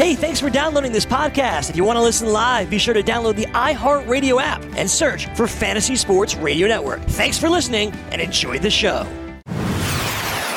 [0.00, 1.68] Hey, thanks for downloading this podcast.
[1.68, 5.26] If you want to listen live, be sure to download the iHeartRadio app and search
[5.36, 7.02] for Fantasy Sports Radio Network.
[7.02, 9.06] Thanks for listening and enjoy the show.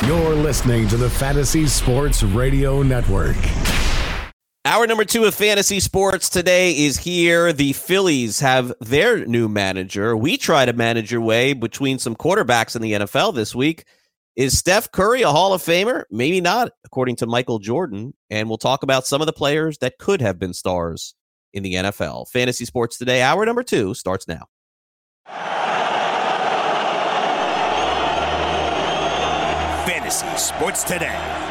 [0.06, 3.36] You're listening to the Fantasy Sports Radio Network.
[4.64, 7.52] Hour number two of Fantasy Sports today is here.
[7.52, 10.16] The Phillies have their new manager.
[10.16, 13.84] We try to manage your way between some quarterbacks in the NFL this week.
[14.36, 16.04] Is Steph Curry a Hall of Famer?
[16.10, 18.14] Maybe not, according to Michael Jordan.
[18.30, 21.14] And we'll talk about some of the players that could have been stars
[21.52, 22.28] in the NFL.
[22.30, 24.46] Fantasy Sports Today, hour number two, starts now.
[29.86, 31.43] Fantasy Sports Today.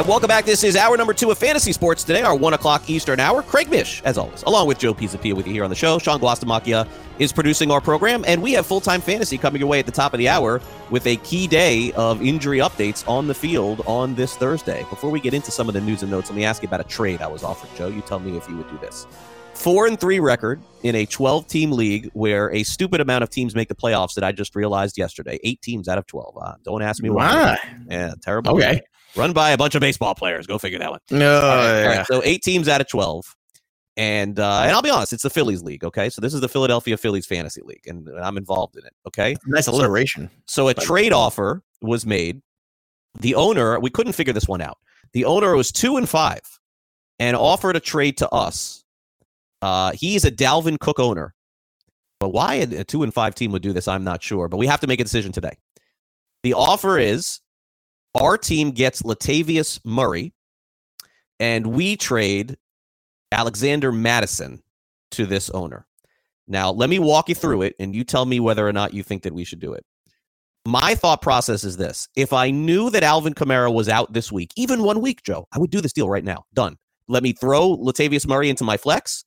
[0.00, 0.46] And welcome back.
[0.46, 3.42] This is hour number two of Fantasy Sports today, our one o'clock Eastern hour.
[3.42, 5.98] Craig Mish, as always, along with Joe Pisapia with you here on the show.
[5.98, 9.78] Sean Guastamacchia is producing our program, and we have full time fantasy coming your way
[9.78, 13.34] at the top of the hour with a key day of injury updates on the
[13.34, 14.86] field on this Thursday.
[14.88, 16.80] Before we get into some of the news and notes, let me ask you about
[16.80, 17.88] a trade I was offered, Joe.
[17.88, 19.06] You tell me if you would do this.
[19.52, 23.54] Four and three record in a 12 team league where a stupid amount of teams
[23.54, 25.38] make the playoffs that I just realized yesterday.
[25.44, 26.38] Eight teams out of 12.
[26.40, 27.58] Uh, don't ask me why.
[27.86, 28.56] Yeah, terrible.
[28.56, 28.80] Okay
[29.16, 30.46] run by a bunch of baseball players.
[30.46, 31.00] Go figure that one.
[31.10, 31.82] No, all right, yeah.
[31.82, 33.34] all right, so eight teams out of twelve,
[33.96, 35.84] and uh, and I'll be honest, it's the Phillies league.
[35.84, 38.92] Okay, so this is the Philadelphia Phillies fantasy league, and I'm involved in it.
[39.06, 40.30] Okay, nice alliteration.
[40.46, 42.40] So, so a trade offer was made.
[43.20, 44.78] The owner, we couldn't figure this one out.
[45.12, 46.42] The owner was two and five,
[47.18, 48.84] and offered a trade to us.
[49.62, 51.34] Uh, he's a Dalvin Cook owner,
[52.20, 54.48] but why a two and five team would do this, I'm not sure.
[54.48, 55.56] But we have to make a decision today.
[56.42, 57.40] The offer is
[58.14, 60.32] our team gets Latavius Murray,
[61.38, 62.56] and we trade
[63.32, 64.62] Alexander Mattison
[65.12, 65.86] to this owner.
[66.48, 69.02] Now, let me walk you through it, and you tell me whether or not you
[69.02, 69.84] think that we should do it.
[70.66, 74.50] My thought process is this: if I knew that Alvin Kamara was out this week,
[74.56, 76.44] even one week, Joe, I would do this deal right now.
[76.52, 76.76] Done.
[77.08, 79.24] Let me throw Latavius Murray into my flex,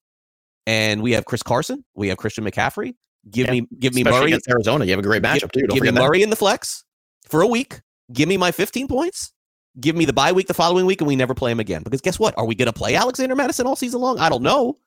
[0.67, 2.95] and we have Chris Carson, we have Christian McCaffrey.
[3.31, 4.31] Give Yeah, me, give me Especially Murray.
[4.31, 4.85] against Arizona.
[4.85, 5.61] You have a great matchup too.
[5.61, 6.01] Give, Don't give me forget that.
[6.01, 6.83] Murray in the flex
[7.29, 7.79] for a week.
[8.11, 9.31] Give me my 15 points.
[9.79, 11.83] Give me the bye week the following week, and we never play him again.
[11.83, 12.37] Because guess what?
[12.37, 14.19] Are we going to play Alexander Mattison all season long?
[14.19, 14.77] I don't know.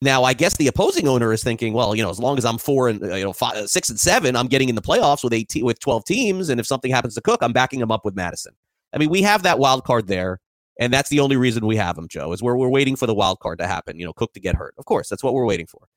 [0.00, 2.58] Now, I guess the opposing owner is thinking, well, you know, as long as I'm
[2.58, 5.32] four and uh, you know five, six and seven, I'm getting in the playoffs with
[5.32, 8.04] eight te- with 12 teams, and if something happens to Cook, I'm backing him up
[8.04, 8.54] with Mattison.
[8.92, 10.40] I mean, we have that wild card there,
[10.78, 13.14] and that's the only reason we have him, Joe, is we're we're waiting for the
[13.14, 13.98] wild card to happen.
[13.98, 14.74] You know, Cook to get hurt.
[14.78, 15.88] Of course, that's what we're waiting for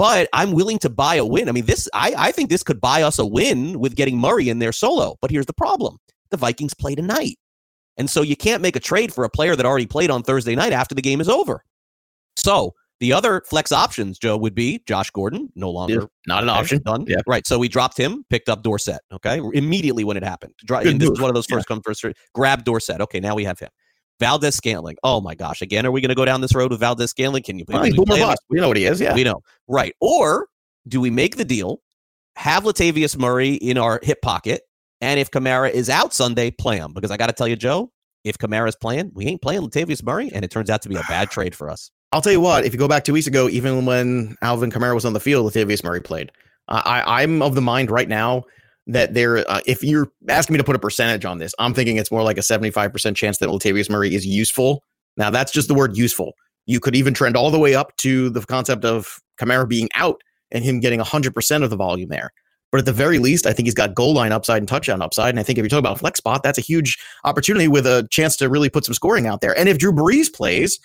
[0.00, 1.46] but I'm willing to buy a win.
[1.50, 4.48] I mean, this I, I think this could buy us a win with getting Murray
[4.48, 5.16] in there solo.
[5.20, 5.98] But here's the problem:
[6.30, 7.36] the Vikings play tonight,
[7.98, 10.54] and so you can't make a trade for a player that already played on Thursday
[10.54, 11.62] night after the game is over.
[12.34, 16.48] So the other flex options, Joe, would be Josh Gordon, no longer Yeah, not an
[16.48, 16.80] option.
[16.82, 17.04] Done.
[17.06, 17.20] Yeah.
[17.26, 17.46] Right.
[17.46, 19.00] So we dropped him, picked up Dorsett.
[19.12, 19.38] Okay.
[19.52, 20.54] Immediately when it happened.
[20.70, 21.56] And this is one of those Yeah.
[21.56, 22.02] first come, first.
[22.34, 23.02] Grab Dorsett.
[23.02, 23.20] Okay.
[23.20, 23.68] Now we have him.
[24.20, 24.96] Valdes-Scantling.
[25.02, 25.60] Oh my gosh.
[25.62, 27.42] Again, are we going to go down this road with Valdes-Scantling?
[27.42, 28.28] Can you Well, can he's we boomer play him?
[28.28, 28.42] bust.
[28.48, 29.00] We know what he is.
[29.00, 29.14] Yeah.
[29.14, 29.42] We know.
[29.66, 29.94] Right.
[30.00, 30.46] Or
[30.86, 31.80] do we make the deal,
[32.36, 34.62] have Latavius Murray in our hip pocket,
[35.00, 36.92] and if Kamara is out Sunday, play him?
[36.92, 37.90] Because I got to tell you, Joe,
[38.22, 41.02] if Kamara's playing, we ain't playing Latavius Murray, and it turns out to be a
[41.08, 41.90] bad trade for us.
[42.12, 42.64] I'll tell you what.
[42.64, 45.50] If you go back two weeks ago, even when Alvin Kamara was on the field,
[45.52, 46.30] Latavius Murray played.
[46.68, 48.44] I, I'm of the mind right now
[48.86, 49.38] that there.
[49.50, 52.22] Uh, if you're asking me to put a percentage on this, I'm thinking it's more
[52.22, 54.82] like a 75% chance that Latavius Murray is useful.
[55.16, 56.32] Now that's just the word useful.
[56.66, 60.20] You could even trend all the way up to the concept of Kamara being out
[60.50, 62.30] and him getting 100% of the volume there.
[62.70, 65.30] But at the very least, I think he's got goal line upside and touchdown upside.
[65.30, 68.06] And I think if you're talking about flex spot, that's a huge opportunity with a
[68.10, 69.56] chance to really put some scoring out there.
[69.58, 70.78] And if Drew Brees plays,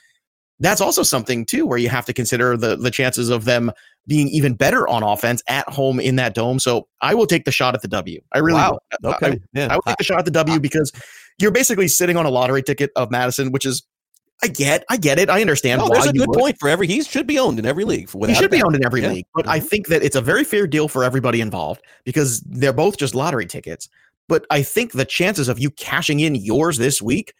[0.59, 3.71] that's also something too where you have to consider the the chances of them
[4.07, 6.59] being even better on offense at home in that dome.
[6.59, 8.21] So I will take the shot at the W.
[8.33, 8.79] I really Wow.
[9.01, 9.09] will.
[9.11, 9.31] I- Okay.
[9.31, 9.67] I, yeah.
[9.71, 10.91] I would take the shot at the W because
[11.39, 13.83] you're basically sitting on a lottery ticket of Mattison, which is
[14.43, 15.79] I get, I get it, I understand.
[15.79, 16.37] No, there's a good would.
[16.37, 16.87] point for every.
[16.87, 18.09] He should be owned in every league.
[18.27, 19.09] He should be owned in every Yeah.
[19.13, 19.67] league, but I Mhm.
[19.69, 23.45] think that it's a very fair deal for everybody involved because they're both just lottery
[23.45, 23.87] tickets.
[24.27, 27.33] But I think the chances of you cashing in yours this week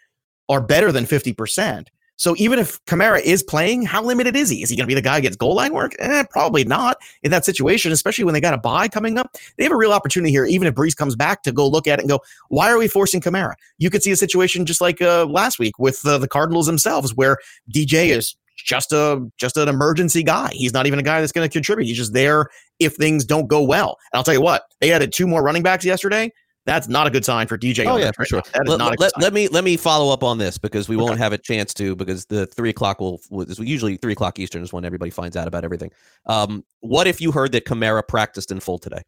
[0.48, 1.90] are better than 50%.
[2.18, 4.64] So even if Kamara is playing, how limited is he?
[4.64, 5.94] Is he going to be the guy who gets goal line work?
[6.00, 9.36] Eh, probably not in that situation, especially when they got a bye coming up.
[9.58, 12.00] They have a real opportunity here, even if Brees comes back, to go look at
[12.00, 13.54] it and go, why are we forcing Kamara?
[13.78, 17.14] You could see a situation just like uh, last week with uh, the Cardinals themselves,
[17.14, 17.38] where
[17.74, 20.50] DJ is just a just an emergency guy.
[20.54, 21.88] He's not even a guy that's going to contribute.
[21.88, 22.48] He's just there
[22.80, 23.98] if things don't go well.
[24.12, 26.32] And I'll tell you what, they added two more running backs yesterday.
[26.66, 27.86] That's not a good sign for DJ.
[27.86, 28.38] Oh yeah, for right sure.
[28.40, 28.52] now.
[28.54, 29.22] That is Let, not a good let, sign.
[29.24, 31.96] let me let me follow up on this because we won't have a chance to
[31.96, 35.48] because the three o'clock will is usually three o'clock Eastern is when everybody finds out
[35.48, 35.92] about everything.
[36.26, 39.02] Um, what if you heard that Kamara practiced in full today?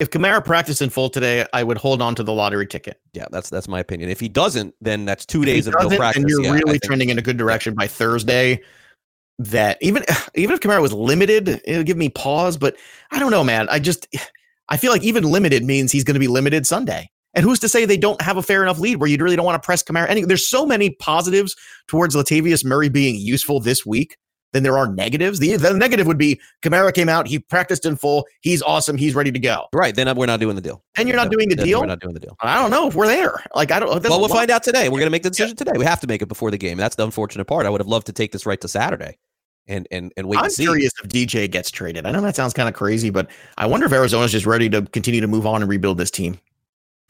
[0.00, 2.98] if Kamara practiced in full today, I would hold on to the lottery ticket.
[3.12, 4.08] Yeah, that's that's my opinion.
[4.08, 6.22] If he doesn't, then that's two If days of no practice.
[6.22, 8.62] and you're Yeah, really trending in a good direction by Thursday.
[9.38, 10.04] That even
[10.34, 12.56] even if Kamara was limited, it would give me pause.
[12.56, 12.76] But
[13.10, 13.68] I don't know, man.
[13.68, 14.08] I just
[14.70, 17.10] I feel like even limited means he's going to be limited Sunday.
[17.34, 19.44] And who's to say they don't have a fair enough lead where you really don't
[19.44, 20.08] want to press Kamara?
[20.08, 21.54] Any, there's so many positives
[21.86, 24.16] towards Latavius Murray being useful this week
[24.52, 25.38] than there are negatives.
[25.38, 29.14] The, the negative would be Kamara came out, he practiced in full, he's awesome, he's
[29.14, 29.66] ready to go.
[29.72, 30.82] Right, then we're not doing the deal.
[30.96, 31.80] And you're not No, doing the deal.
[31.80, 32.36] We're not doing the deal.
[32.40, 33.44] I don't know if we're there.
[33.54, 34.02] Like I don't.
[34.02, 34.88] Well, we'll find out today.
[34.88, 35.72] We're going to make the decision today.
[35.76, 36.78] We have to make it before the game.
[36.78, 37.66] That's the unfortunate part.
[37.66, 39.18] I would have loved to take this right to Saturday,
[39.70, 42.04] and and and wait I'm curious if DJ gets traded.
[42.04, 44.82] I know that sounds kind of crazy, but I wonder if Arizona's just ready to
[44.82, 46.38] continue to move on and rebuild this team.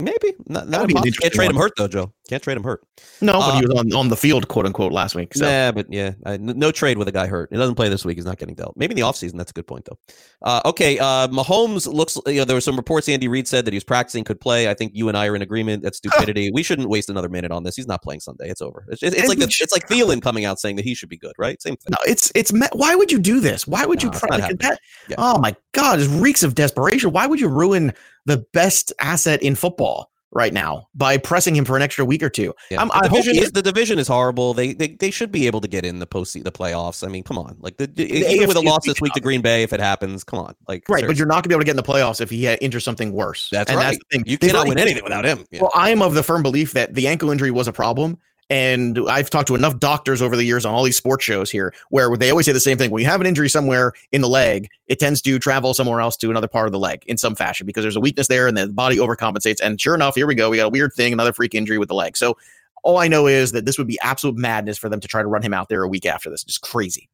[0.00, 0.66] Maybe not.
[0.66, 1.02] That not would be an impossible.
[1.02, 2.12] Can't interesting trade him hurt though, Joe.
[2.28, 2.80] Can't trade him hurt.
[3.20, 5.34] No, but Uh, he was on, on the field, quote unquote, last week.
[5.34, 7.48] So Nah, but yeah, I, n- no trade with a guy hurt.
[7.50, 8.16] He doesn't play this week.
[8.18, 8.76] He's not getting dealt.
[8.76, 9.36] Maybe in the offseason.
[9.36, 9.98] That's a good point, though.
[10.42, 12.18] Uh, okay, uh, Mahomes looks.
[12.26, 13.08] You know, there were some reports.
[13.08, 14.68] Andy Reid said that he was practicing, could play.
[14.70, 15.82] I think you and I are in agreement.
[15.82, 16.50] That's stupidity.
[16.52, 17.74] we shouldn't waste another minute on this.
[17.74, 18.48] He's not playing Sunday.
[18.48, 18.84] It's over.
[18.90, 21.18] It's, it's, it's like the, it's like Thielen coming out saying that he should be
[21.18, 21.60] good, right?
[21.60, 21.90] Same thing.
[21.90, 23.66] no, it's it's me- why would you do this?
[23.66, 24.80] Why would No, you it's like, that?
[25.08, 25.16] Yeah.
[25.18, 27.10] Oh my god, it reeks of desperation.
[27.12, 27.92] Why would you ruin
[28.26, 32.30] the best asset in football right now by pressing him for an extra week or
[32.30, 32.54] two?
[32.70, 32.78] Yeah.
[32.78, 34.54] I'm- the, division is, the division is horrible.
[34.54, 37.04] They, they they should be able to get in the post the playoffs.
[37.04, 37.56] I mean, come on.
[37.60, 39.20] Like the, the- even with a loss this week to.
[39.20, 40.54] Green Bay, if it happens, come on.
[40.68, 42.30] Like Right, but you're not going to be able to get in the playoffs if
[42.30, 43.48] he uh, injures something worse.
[43.50, 43.86] That's and right.
[43.86, 44.24] That's the thing.
[44.26, 45.44] You They've cannot win anything without him.
[45.50, 45.62] Yeah.
[45.62, 48.18] Well, I am of the firm belief that the ankle injury was a problem.
[48.50, 51.72] And I've talked to enough doctors over the years on all these sports shows here
[51.90, 52.90] where they always say the same thing.
[52.90, 56.16] When you have an injury somewhere in the leg, it tends to travel somewhere else
[56.18, 58.56] to another part of the leg in some fashion because there's a weakness there and
[58.56, 59.60] the body overcompensates.
[59.62, 60.50] And sure enough, here we go.
[60.50, 62.16] We got a weird thing, another freak injury with the leg.
[62.16, 62.36] So
[62.82, 65.28] all I know is that this would be absolute madness for them to try to
[65.28, 66.42] run him out there a week after this.
[66.42, 67.08] Just crazy.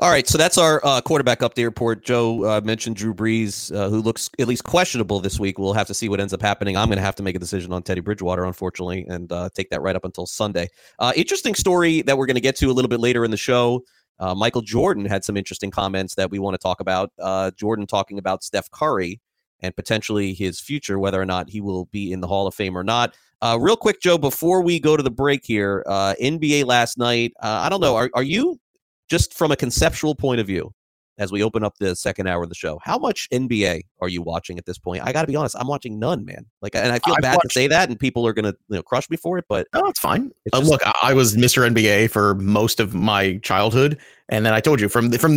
[0.00, 2.04] All right, so that's our uh, quarterback update report.
[2.04, 5.58] Joe uh, mentioned Drew Brees, uh, who looks at least questionable this week.
[5.58, 6.76] We'll have to see what ends up happening.
[6.76, 9.70] I'm going to have to make a decision on Teddy Bridgewater, unfortunately, and uh, take
[9.70, 10.68] that right up until Sunday.
[11.00, 13.36] Uh, interesting story that we're going to get to a little bit later in the
[13.36, 13.82] show.
[14.20, 17.10] Uh, Michael Jordan had some interesting comments that we want to talk about.
[17.56, 19.20] Jordan talking about Steph Curry
[19.62, 22.78] and potentially his future, whether or not he will be in the Hall of Fame
[22.78, 23.16] or not.
[23.58, 27.32] Real quick, Joe, before we go to the break here, NBA last night.
[27.40, 27.96] I don't know.
[27.96, 28.60] Are, are you
[29.08, 30.72] just from a conceptual point of view,
[31.18, 34.22] as we open up the second hour of the show, how much NBA are you
[34.22, 35.02] watching at this point?
[35.04, 36.46] I got to be honest, I'm watching none, man.
[36.62, 38.76] Like, and I feel I've bad watched- to say that, and people are gonna you
[38.76, 40.30] know crush me for it, but No, it's fine.
[40.46, 41.66] It's Uh, just- look, I, I was Mr.
[41.66, 45.32] NBA for most of my childhood, and then I told you from from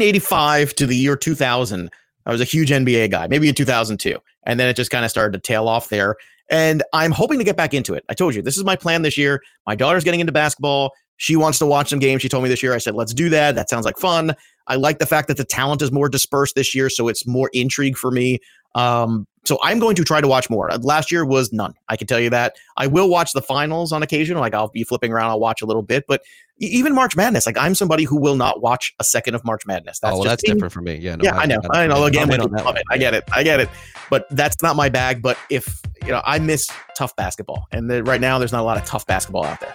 [0.00, 1.90] 1985 to the year 2000,
[2.24, 3.26] I was a huge NBA guy.
[3.28, 6.16] Maybe in 2002, and then it just kind of started to tail off there.
[6.48, 8.04] And I'm hoping to get back into it.
[8.08, 9.42] I told you this is my plan this year.
[9.66, 10.92] My daughter's getting into basketball.
[11.16, 12.22] She wants to watch some games.
[12.22, 12.74] She told me this year.
[12.74, 13.54] I said, let's do that.
[13.54, 14.34] That sounds like fun.
[14.66, 17.50] I like the fact that the talent is more dispersed this year, so it's more
[17.52, 18.40] intrigue for me.
[18.74, 20.68] Um, so I'm going to try to watch more.
[20.80, 21.74] Last year was none.
[21.88, 22.56] I can tell you that.
[22.76, 24.36] I will watch the finals on occasion.
[24.36, 26.04] Like I'll be flipping around, I'll watch a little bit.
[26.08, 26.22] But
[26.58, 30.00] even March Madness, like I'm somebody who will not watch a second of March Madness.
[30.00, 30.54] That's oh, well, just that's me.
[30.54, 30.96] different for me.
[30.96, 31.60] Yeah, no, yeah, I know.
[31.60, 32.04] don't- I know.
[32.04, 32.82] Again, in I love it.
[32.90, 33.24] I get it.
[33.32, 33.68] I get it.
[34.10, 35.22] But that's not my bag.
[35.22, 38.64] But if you know, I miss tough basketball, and the, right now there's not a
[38.64, 39.74] lot of tough basketball out there.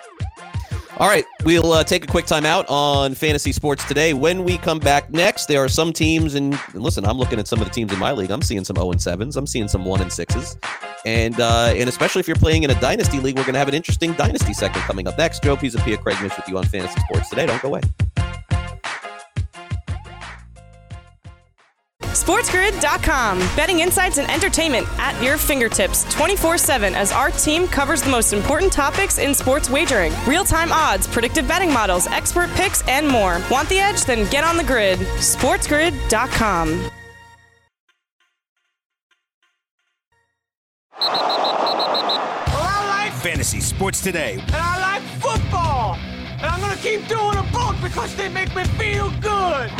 [1.02, 4.14] All right, we'll uh, take a quick time out on fantasy sports today.
[4.14, 7.60] When we come back next, there are some teams, and, listen, I'm looking at some
[7.60, 8.30] of the teams in my league.
[8.30, 9.36] I'm seeing some 0 and 7s.
[9.36, 10.64] I'm seeing some 1 and 6s.
[11.04, 13.68] And uh, and especially if you're playing in a dynasty league, we're going to have
[13.68, 15.42] an interesting dynasty segment coming up next.
[15.42, 17.48] Joe Pia, Craig Mish with you on fantasy sports today.
[17.48, 17.82] Don't go away.
[22.12, 23.40] SportsGrid.com.
[23.56, 28.34] Betting insights and entertainment at your fingertips 24 7 as our team covers the most
[28.34, 33.42] important topics in sports wagering real time odds, predictive betting models, expert picks, and more.
[33.50, 34.04] Want the edge?
[34.04, 35.00] Then get on the grid.
[35.00, 36.90] SportsGrid.com.
[41.00, 41.10] Well,
[42.58, 44.34] I like fantasy sports today.
[44.48, 45.96] And I like football.
[45.96, 49.72] And I'm going to keep doing them both because they make me feel good.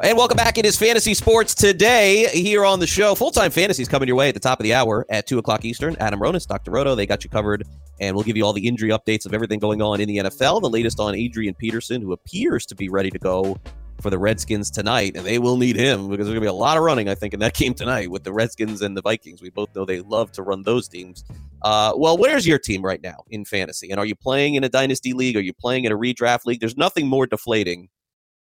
[0.00, 0.58] And welcome back.
[0.58, 3.14] It is Fantasy Sports today here on the show.
[3.14, 5.38] Full time fantasy is coming your way at the top of the hour at 2
[5.38, 5.96] o'clock Eastern.
[6.00, 6.72] Adam Ronis, Dr.
[6.72, 7.64] Roto, they got you covered.
[8.00, 10.62] And we'll give you all the injury updates of everything going on in the NFL.
[10.62, 13.56] The latest on Adrian Peterson, who appears to be ready to go
[14.00, 15.12] for the Redskins tonight.
[15.14, 17.14] And they will need him because there's going to be a lot of running, I
[17.14, 19.42] think, in that game tonight with the Redskins and the Vikings.
[19.42, 21.24] We both know they love to run those teams.
[21.62, 23.92] Uh, well, where's your team right now in fantasy?
[23.92, 25.36] And are you playing in a dynasty league?
[25.36, 26.58] Are you playing in a redraft league?
[26.58, 27.88] There's nothing more deflating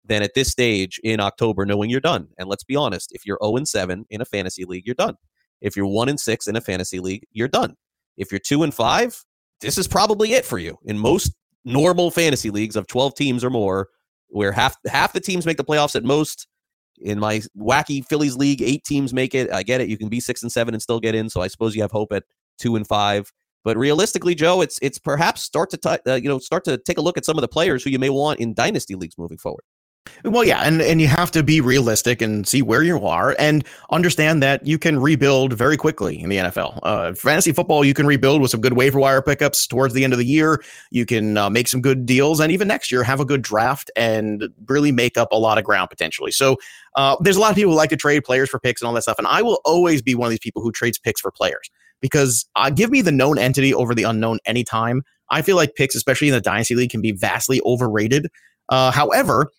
[0.06, 2.28] than at this stage in October knowing you're done.
[2.38, 5.16] And let's be honest, if you're 0 and 7 in a fantasy league, you're done.
[5.62, 7.76] If you're 1 and 6 in a fantasy league, you're done.
[8.18, 9.24] If you're 2 and 5,
[9.62, 10.78] this is probably it for you.
[10.86, 11.34] In most
[11.64, 13.88] normal fantasy leagues of 12 teams or more,
[14.28, 16.48] where half half the teams make the playoffs at most,
[17.00, 19.52] in my wacky Phillies league, 8 teams make it.
[19.52, 19.90] I get it.
[19.90, 21.92] You can be 6 and 7 and still get in, so I suppose you have
[21.92, 22.24] hope at
[22.60, 23.32] 2 and 5.
[23.64, 26.98] But realistically, Joe, it's it's perhaps start to t- uh, you know start to take
[26.98, 29.38] a look at some of the players who you may want in dynasty leagues moving
[29.38, 29.64] forward.
[30.26, 33.66] Well, yeah, and, and you have to be realistic and see where you are and
[33.90, 36.80] understand that you can rebuild very quickly in the NFL.
[36.84, 40.14] Uh, fantasy football, you can rebuild with some good waiver wire pickups towards the end
[40.14, 40.64] of the year.
[40.92, 43.92] You can uh, make some good deals, and even next year, have a good draft
[43.96, 46.32] and really make up a lot of ground potentially.
[46.32, 46.58] So,
[46.96, 48.94] uh, there's a lot of people who like to trade players for picks and all
[48.94, 51.32] that stuff, and I will always be one of these people who trades picks for
[51.32, 51.70] players
[52.02, 55.02] because uh, give me the known entity over the unknown anytime.
[55.30, 58.28] I feel like picks, especially in the dynasty league, can be vastly overrated.
[58.70, 59.50] Uh, however,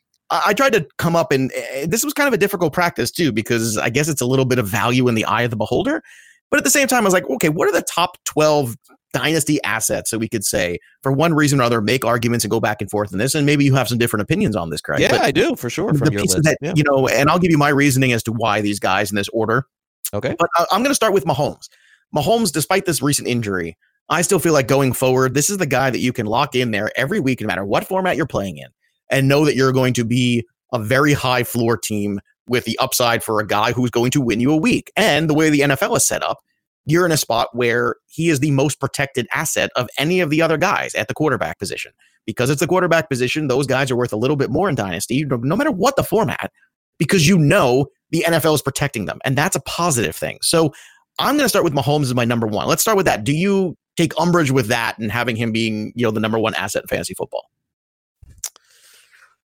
[0.46, 3.32] I tried to come up and uh, this was kind of a difficult practice too,
[3.32, 6.02] because I guess it's a little bit of value in the eye of the beholder.
[6.50, 8.76] But at the same time, I was like, okay, what are the top 12
[9.12, 12.60] dynasty assets that we could say for one reason or other, make arguments and go
[12.60, 13.34] back and forth in this?
[13.34, 15.00] And maybe you have some different opinions on this, Craig.
[15.00, 15.92] Yeah, but I do for sure.
[15.92, 16.74] From the pieces that, yeah.
[16.76, 19.28] you know, and I'll give you my reasoning as to why these guys in this
[19.30, 19.66] order.
[20.12, 20.36] Okay.
[20.38, 21.68] But I'm going to start with Mahomes.
[22.14, 23.76] Mahomes, despite this recent injury,
[24.08, 26.70] I still feel like going forward, this is the guy that you can lock in
[26.70, 28.68] there every week, no matter what format you're playing in,
[29.14, 33.22] and know that you're going to be a very high floor team with the upside
[33.22, 34.92] for a guy who's going to win you a week.
[34.96, 36.40] And the way the NFL is set up,
[36.84, 40.42] you're in a spot where he is the most protected asset of any of the
[40.42, 41.92] other guys at the quarterback position.
[42.26, 45.24] Because it's the quarterback position, those guys are worth a little bit more in Dynasty,
[45.24, 46.50] no matter what the format,
[46.98, 49.20] because you know the NFL is protecting them.
[49.24, 50.38] And that's a positive thing.
[50.42, 50.74] So
[51.20, 52.66] I'm going to start with Mahomes as my number one.
[52.66, 53.22] Let's start with that.
[53.22, 56.54] Do you take umbrage with that and having him being, you know, the number one
[56.54, 57.48] asset in fantasy football?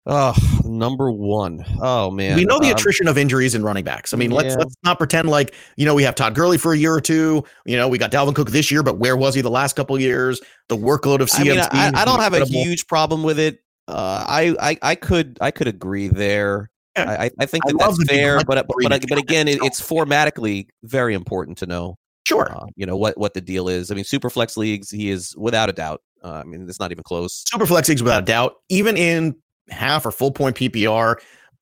[0.09, 0.33] Oh,
[0.63, 1.65] number one.
[1.81, 4.13] Oh man, we know the um, attrition of injuries in running backs.
[4.13, 6.77] I mean, let's let's not pretend like you know we have Todd Gurley for a
[6.77, 7.43] year or two.
[7.65, 9.99] You know, we got Dalvin Cook this year, but where was he the last couple
[9.99, 10.39] years?
[10.69, 11.67] The workload of CMC.
[11.71, 13.59] I, mean, I, I don't have a huge problem with it.
[13.89, 16.69] Uh, I, I I could I could agree there.
[16.95, 21.15] I, I think that that's fair, but but but, but again, it, it's formatically very
[21.15, 21.97] important to know.
[22.25, 23.91] Sure, uh, you know what what the deal is.
[23.91, 26.01] I mean, Superflex leagues, he is without a doubt.
[26.23, 27.43] Uh, I mean, it's not even close.
[27.53, 28.55] Superflex leagues, without a doubt.
[28.69, 29.35] Even in
[29.69, 31.15] half or full point PPR.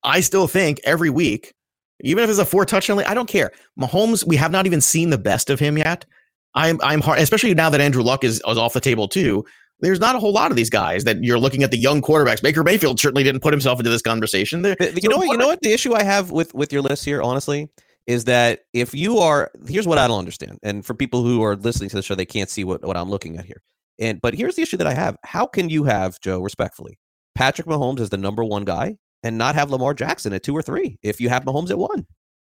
[0.03, 1.53] I still think every week,
[2.01, 3.51] even if it's a four touchdown, I don't care.
[3.79, 6.05] Mahomes, we have not even seen the best of him yet.
[6.53, 9.45] I'm I'm hard, especially now that Andrew Luck is, is off the table too.
[9.81, 12.41] There's not a whole lot of these guys that you're looking at the young quarterbacks.
[12.41, 14.61] Baker Mayfield certainly didn't put himself into this conversation.
[14.61, 15.27] There, you so know what?
[15.27, 15.61] You know what?
[15.61, 17.69] The issue I have with with your list here, honestly,
[18.07, 21.55] is that if you are here's what I don't understand, and for people who are
[21.55, 23.61] listening to the show, they can't see what what I'm looking at here.
[23.99, 26.97] And but here's the issue that I have: How can you have Joe, respectfully,
[27.35, 30.61] Patrick Mahomes is the number one guy and not have Lamar Jackson at two or
[30.61, 32.05] three if you have Mahomes at one?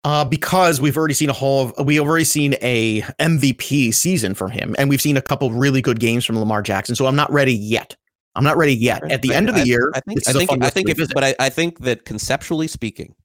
[0.06, 4.76] Uh, because we've already seen a whole, we've already seen a MVP season from him,
[4.78, 6.94] and we've seen a couple really good games from Lamar Jackson.
[6.94, 7.96] So I'm not ready yet.
[8.36, 9.10] I'm not ready yet.
[9.10, 11.24] At the end of the I, year, I think, I think, I think if, but
[11.24, 13.16] I, I think that conceptually speaking,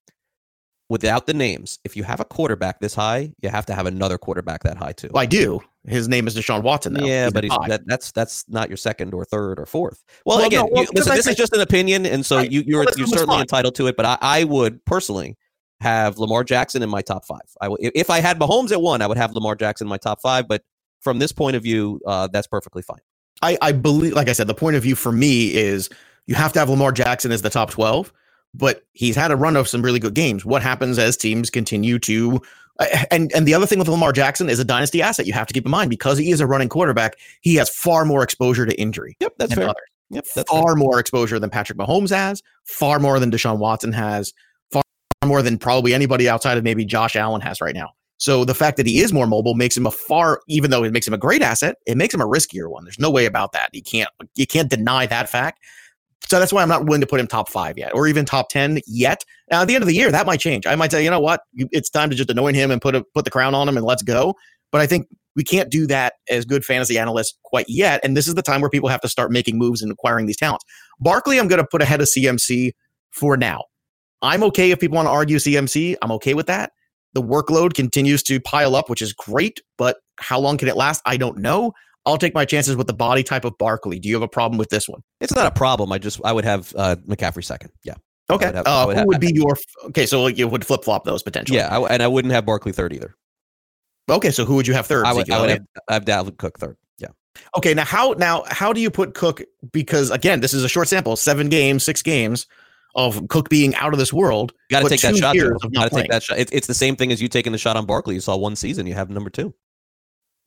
[0.88, 4.19] without the names, if you have a quarterback this high, you have to have another
[4.19, 5.09] quarterback that high too.
[5.12, 5.61] Well, I do.
[5.88, 6.95] His name is Deshaun Watson.
[6.95, 7.04] Though.
[7.04, 10.02] Yeah, he's but he's, that, that's that's not your second or third or fourth.
[10.25, 12.62] Well, well again, no, well, you, listen, this is just an opinion, and so you,
[12.66, 13.97] you're well, you're certainly entitled to it.
[13.97, 15.37] But I, I, would personally
[15.80, 17.40] have Lamar Jackson in my top five.
[17.61, 19.99] I w- if I had Mahomes at one, I would have Lamar Jackson in my
[19.99, 20.49] top five.
[20.49, 20.62] But
[21.00, 23.00] from this point of view, uh, that's perfectly fine.
[23.40, 25.88] I, I believe, like I said, the point of view for me is
[26.26, 28.12] you have to have Lamar Jackson as the top twelve
[28.54, 30.45] but he's had a run of some really good games.
[30.45, 32.40] What happens as teams continue to
[32.78, 35.47] Uh, and and the other thing with Lamar Jackson is a dynasty asset you have
[35.47, 37.14] to keep in mind because he is a running quarterback.
[37.40, 39.16] He has far more exposure to injury.
[39.20, 39.64] Yep, that's fair.
[39.64, 39.76] Others.
[40.11, 40.76] Yep, that's far fair.
[40.76, 42.42] more exposure than Patrick Mahomes has.
[42.64, 44.32] Far more than Deshaun Watson has.
[44.70, 44.82] Far
[45.25, 47.90] more than probably anybody outside of maybe Josh Allen has right now.
[48.18, 50.92] So the fact that he is more mobile makes him a far, even though it
[50.92, 52.85] makes him a great asset, it makes him a riskier one.
[52.85, 53.70] There's no way about that.
[53.73, 55.61] You can't you can't deny that fact.
[56.26, 58.48] So that's why I'm not willing to put him top five yet, or even top
[58.50, 59.25] ten yet.
[59.50, 60.66] Now, at the end of the year, that might change.
[60.66, 63.04] I might say, you know what, it's time to just anoint him and put a,
[63.14, 64.34] put the crown on him and let's go.
[64.70, 65.06] But I think
[65.37, 68.00] we can't do that as good fantasy analysts quite yet.
[68.02, 70.37] And this is the time where people have to start making moves and acquiring these
[70.37, 70.64] talents.
[71.00, 72.72] Barkley, I'm going to put ahead of CMC
[73.12, 73.64] for now.
[74.20, 75.96] I'm okay if people want to argue CMC.
[76.02, 76.72] I'm okay with that.
[77.14, 81.02] The workload continues to pile up, which is great, but how long can it last?
[81.06, 81.72] I don't know.
[82.09, 83.99] I'll take my chances with the body type of Barkley.
[83.99, 85.03] Do you have a problem with this one?
[85.21, 85.93] It's not a problem.
[85.93, 87.71] I just I would have uh, McCaffrey second.
[87.85, 87.95] Yeah.
[88.31, 88.47] Okay.
[88.47, 90.07] would have- uh, would who have- would be your okay?
[90.07, 91.59] So you would flip flop those potentially.
[91.59, 93.15] Yeah, I, and I wouldn't have Barkley third either.
[94.11, 94.31] Okay.
[94.31, 95.05] So who would you have third?
[95.07, 96.77] I would, I would have, I have Dalvin Cook third.
[96.99, 97.09] Yeah.
[97.57, 99.43] Okay, now how now how do you put Cook?
[99.73, 102.47] Because again, this is a short sample, seven games, six games
[102.95, 104.53] of Cook being out of this world.
[104.71, 105.35] Got to take that shot.
[105.35, 105.67] years Joe.
[105.67, 106.38] of not Got to take that shot.
[106.38, 108.15] It, it's the same thing as you taking the shot on Barkley.
[108.15, 108.87] You saw one season.
[108.87, 109.55] You have number two.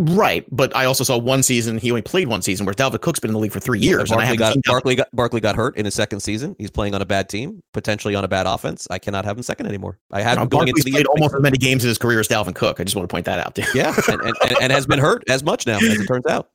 [0.03, 1.77] Right, but I also saw one season.
[1.77, 4.10] He only played one season, where Dalvin Cook's been in the league for three years.
[4.10, 6.55] and I haven't got seen Barkley got Barkley got hurt in his second season.
[6.58, 8.88] He's playing on a bad team, potentially on a bad offense.
[8.89, 10.00] I cannot have him second anymore.
[10.12, 12.00] I have Now, him going Barkley's into the played almost as many games in his
[12.00, 12.79] career as Dalvin Cook.
[12.79, 13.53] I just want to point that out.
[13.53, 13.63] Too.
[13.75, 16.50] Yeah, and, and, and, and has been hurt as much now as it turns out.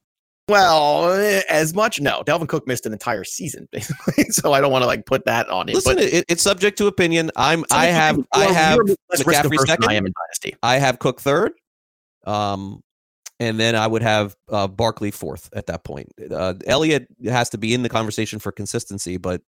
[0.49, 2.23] Well, eh, as much no.
[2.25, 4.25] Dalvin Cook missed an entire season, basically.
[4.31, 5.75] so I don't want to like put that on him.
[5.75, 7.31] Listen, it, it's subject to opinion.
[7.37, 9.89] I'm I have I have you're less risk McCaffrey second.
[9.89, 10.57] I am in Dynasty.
[10.63, 11.53] I have Cook third.
[12.27, 12.83] Um,
[13.39, 16.09] and then I would have uh, Barkley fourth at that point.
[16.31, 19.43] Uh, Elliott has to be in the conversation for consistency, but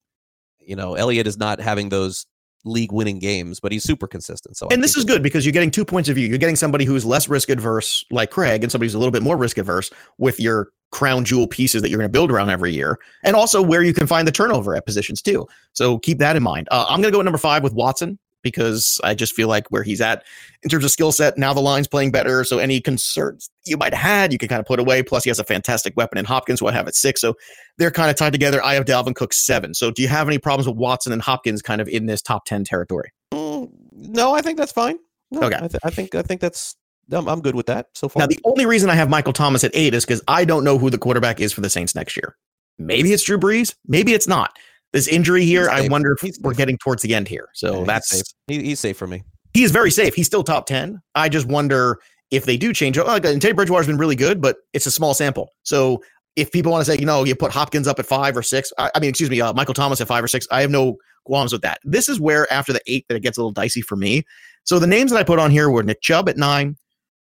[0.61, 2.27] you know, Elliott is not having those
[2.65, 4.57] league winning games, but he's super consistent.
[4.57, 6.27] So I And this is good because you're getting two points of view.
[6.27, 9.23] You're getting somebody who's less risk adverse, like Craig, and somebody who's a little bit
[9.23, 12.73] more risk adverse with your crown jewel pieces that you're going to build around every
[12.73, 15.47] year, and also where you can find the turnover at positions too.
[15.73, 16.69] So keep that in mind.
[16.71, 18.19] Uh, I'm going to go at number five with Watson
[18.49, 20.25] because I just feel like where he's at
[20.63, 21.37] in terms of skill set.
[21.39, 24.61] Now the line's playing better, so any concerns you might have had, you can kind
[24.61, 25.03] of put away.
[25.03, 27.21] Plus, he has a fantastic weapon in Hopkins, who I have at six.
[27.21, 27.35] So
[27.79, 28.63] they're kind of tied together.
[28.65, 29.75] I have Dalvin Cook seven.
[29.75, 32.45] So do you have any problems with Watson and Hopkins kind of in this top
[32.45, 33.13] ten territory?
[33.33, 34.99] Mm, no, I think that's fine.
[35.31, 35.57] No, Okay.
[35.57, 36.75] I, th- I think I think that's
[37.13, 38.21] I'm, I'm good with that so far.
[38.21, 40.79] Now, the only reason I have Michael Thomas at eight is because I don't know
[40.79, 42.37] who the quarterback is for the Saints next year.
[42.79, 43.75] Maybe it's Drew Brees.
[43.87, 44.57] Maybe it's not.
[44.93, 46.59] This injury here, He's I wonder if He's we're safe.
[46.59, 47.49] getting towards the end here.
[47.63, 48.23] Yeah, So he's that's safe.
[48.47, 49.23] He, he's safe for me.
[49.55, 50.15] he's very safe.
[50.15, 50.99] He's still top 10.
[51.15, 51.99] I just wonder
[52.31, 52.97] if they do change.
[52.99, 55.51] Like, and Teddy Bridgewater's been really good, but it's a small sample.
[55.63, 56.03] So
[56.37, 58.73] if people want to say, you know, you put Hopkins up at five or six,
[58.79, 60.97] I, I mean, excuse me, uh, Michael Thomas at five or six, I have no
[61.27, 61.81] qualms with that.
[61.85, 64.25] This is where after the eight that it gets a little dicey for me.
[64.65, 66.77] So the names that I put on here were Nick Chubb at nine,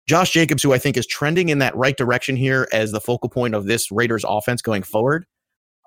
[0.07, 3.29] Josh Jacobs, who I think is trending in that right direction here as the focal
[3.29, 5.25] point of this Raiders offense going forward.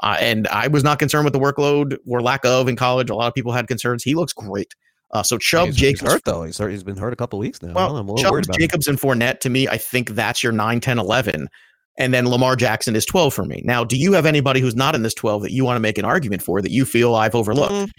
[0.03, 3.11] Uh, and I was not concerned with the workload or lack of in college.
[3.11, 4.03] A lot of people had concerns.
[4.03, 4.75] He looks great.
[5.13, 6.43] Uh, so Chubb, he's, Jacobs, he's hurt though.
[6.43, 6.71] He's hurt.
[6.71, 7.73] He's been hurt a couple weeks now.
[7.73, 8.45] well, I'm a Chubb.
[8.59, 11.49] Jacobs, and Fournette, to me, I think that's your 9, 10, 11.
[11.99, 13.63] And then Lamar Jackson is 12 for me.
[13.65, 15.97] Now, do you have anybody who's not in this 12 that you want to make
[15.97, 17.73] an argument for that you feel I've overlooked?
[17.73, 17.91] Mm,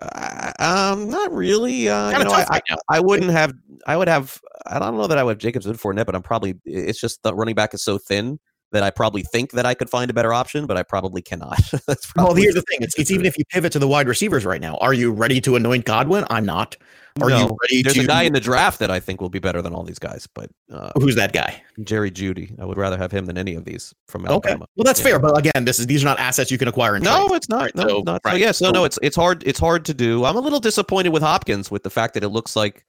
[0.00, 1.88] uh, um, not really.
[1.88, 2.76] Uh, you know, I, right now.
[2.88, 3.52] I wouldn't have.
[3.86, 4.40] I would have.
[4.66, 6.54] I don't know that I would have Jacobs and Fournette, but I'm probably.
[6.64, 8.38] It's just the running back is so thin
[8.72, 11.58] that I probably think that I could find a better option, but I probably cannot.
[11.86, 12.78] That's Well, probably here's the thing.
[12.82, 14.76] It's, it's even if you pivot to the wide receivers right now.
[14.76, 16.24] Are you ready to anoint Godwin?
[16.28, 16.76] I'm not.
[17.22, 17.38] Are No.
[17.38, 18.02] you ready There's to?
[18.02, 20.28] a guy in the draft that I think will be better than all these guys,
[20.34, 21.60] but uh, who's that guy?
[21.82, 22.54] Jerry Jeudy.
[22.60, 24.32] I would rather have him than any of these from Okay.
[24.50, 24.66] Alabama.
[24.76, 25.06] Well, that's Yeah.
[25.06, 25.18] fair.
[25.18, 27.62] But again, this is these are not assets you can acquire in No, it's not.
[27.62, 28.20] Right, No, so- not.
[28.24, 28.38] Right.
[28.38, 28.84] yes, no, So- no.
[28.84, 29.42] It's it's hard.
[29.46, 30.24] It's hard to do.
[30.26, 32.84] I'm a little disappointed with Hopkins with the fact that it looks like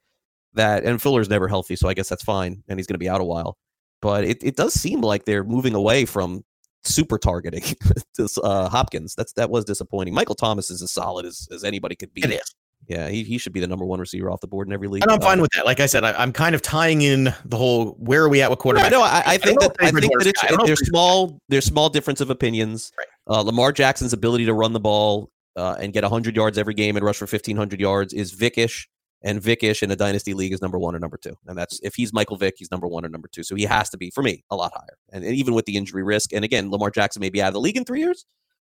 [0.54, 3.08] that, and Fuller's never healthy, so I guess that's fine, and he's going to be
[3.08, 3.56] out a while.
[4.02, 6.44] But it, it does seem like they're moving away from
[6.82, 7.62] super targeting
[8.14, 9.14] to uh, Hopkins.
[9.14, 10.14] That's that was disappointing.
[10.14, 12.22] Michael Thomas is as solid as, as anybody could be.
[12.22, 12.54] It is.
[12.88, 15.02] Yeah, he, he should be the number one receiver off the board in every league.
[15.02, 15.66] And I'm Uh, fine with that.
[15.66, 18.50] Like I said, I, I'm kind of tying in the whole where are we at
[18.50, 18.90] with quarterback?
[18.90, 20.42] Yeah, no, I, I think know that I think that it's.
[20.42, 22.90] I know there's small there's small difference of opinions.
[22.98, 23.06] Right.
[23.28, 26.96] Uh, Lamar Jackson's ability to run the ball uh, and get 100 yards every game
[26.96, 28.86] and rush for 1500 yards is Vickish,
[29.22, 31.36] and Vickish in a dynasty league is number one or number two.
[31.46, 33.42] And that's if he's Michael Vick, he's number one or number two.
[33.42, 34.96] So he has to be for me a lot higher.
[35.12, 37.54] And, and even with the injury risk, and again, Lamar Jackson may be out of
[37.54, 38.24] the league in three years,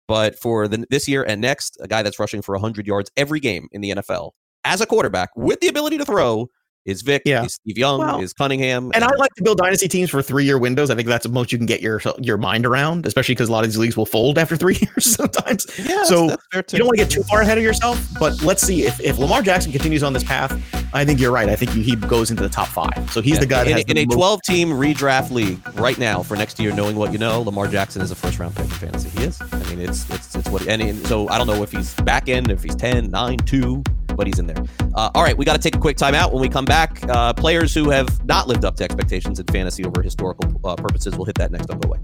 [0.09, 3.41] but for the, this year and next, a guy that's rushing for 100 yards every
[3.41, 4.33] game in the NFL
[4.65, 6.49] as a quarterback with the ability to throw
[6.85, 7.45] is Vic, Yeah.
[7.45, 10.45] is Steve Young, Well, is Cunningham, And I like to build dynasty teams for three
[10.45, 10.91] year windows.
[10.91, 13.53] I think that's the most you can get your your mind around, especially because a
[13.53, 15.67] lot of these leagues will fold after three years sometimes.
[15.79, 16.77] Yeah, so that's fair too.
[16.77, 18.05] you don't want to get too far ahead of yourself.
[18.19, 20.53] But let's see if, if Lamar Jackson continues on this path.
[20.95, 21.49] I think you're right.
[21.49, 23.09] I think he, he goes into the top five.
[23.11, 23.41] So he's Yeah.
[23.41, 26.37] the guy that in, has in the a 12 team redraft league right now for
[26.37, 26.75] next year.
[26.75, 29.09] Knowing what you know, Lamar Jackson is a first round pick in fantasy.
[29.19, 29.41] He is.
[29.41, 30.67] I mean, it's it's it's what.
[30.69, 33.83] And, and so I don't know if he's back end, if he's 10, 9, 2,
[34.17, 34.63] but he's in there.
[34.95, 36.33] Uh, all right, we got to take a quick timeout.
[36.33, 39.85] When we come back, uh, players who have not lived up to expectations in fantasy
[39.85, 41.67] over historical uh, purposes, we'll hit that next.
[41.67, 41.99] Don't go away.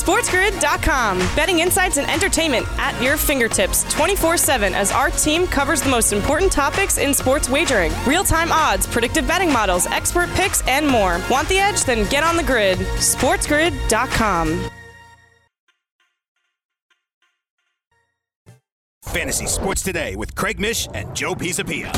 [0.00, 1.18] SportsGrid.com.
[1.36, 6.12] Betting insights and entertainment at your fingertips 24 7 as our team covers the most
[6.12, 11.20] important topics in sports wagering real time odds, predictive betting models, expert picks, and more.
[11.30, 11.84] Want the edge?
[11.84, 12.78] Then get on the grid.
[12.78, 14.70] SportsGrid.com.
[19.10, 21.90] Fantasy Sports Today with Craig Mish and Joe Pisapia.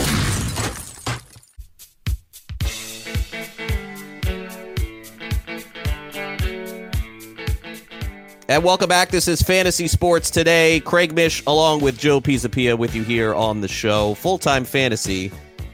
[8.48, 9.10] And welcome back.
[9.10, 10.80] This is Fantasy Sports Today.
[10.80, 14.14] Craig Mish along with Joe Pisapia with you here on the show.
[14.14, 15.30] Full time fantasy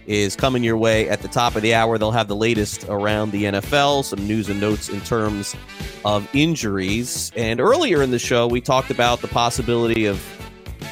[0.09, 1.99] is coming your way at the top of the hour.
[1.99, 5.55] They'll have the latest around the NFL, some news and notes in terms
[6.05, 7.31] of injuries.
[7.37, 10.21] And earlier in the show, we talked about the possibility of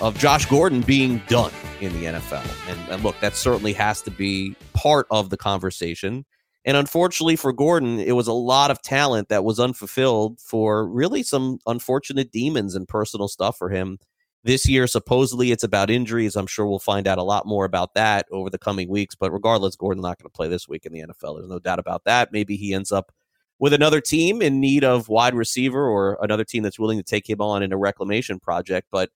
[0.01, 2.46] of Josh Gordon being done in the NFL.
[2.68, 6.25] And, and look, that certainly has to be part of the conversation.
[6.64, 11.22] And unfortunately for Gordon, it was a lot of talent that was unfulfilled for really
[11.22, 13.99] some unfortunate demons and personal stuff for him.
[14.42, 16.37] This year, supposedly it's about injuries.
[16.37, 19.14] I'm sure we'll find out a lot more about that over the coming weeks.
[19.14, 21.38] But regardless, Gordon not going to play this week in the NFL.
[21.38, 22.33] There's no doubt about that.
[22.33, 23.12] Maybe he ends up
[23.59, 27.29] with another team in need of wide receiver or another team that's willing to take
[27.29, 28.88] him on in a reclamation project.
[28.90, 29.11] But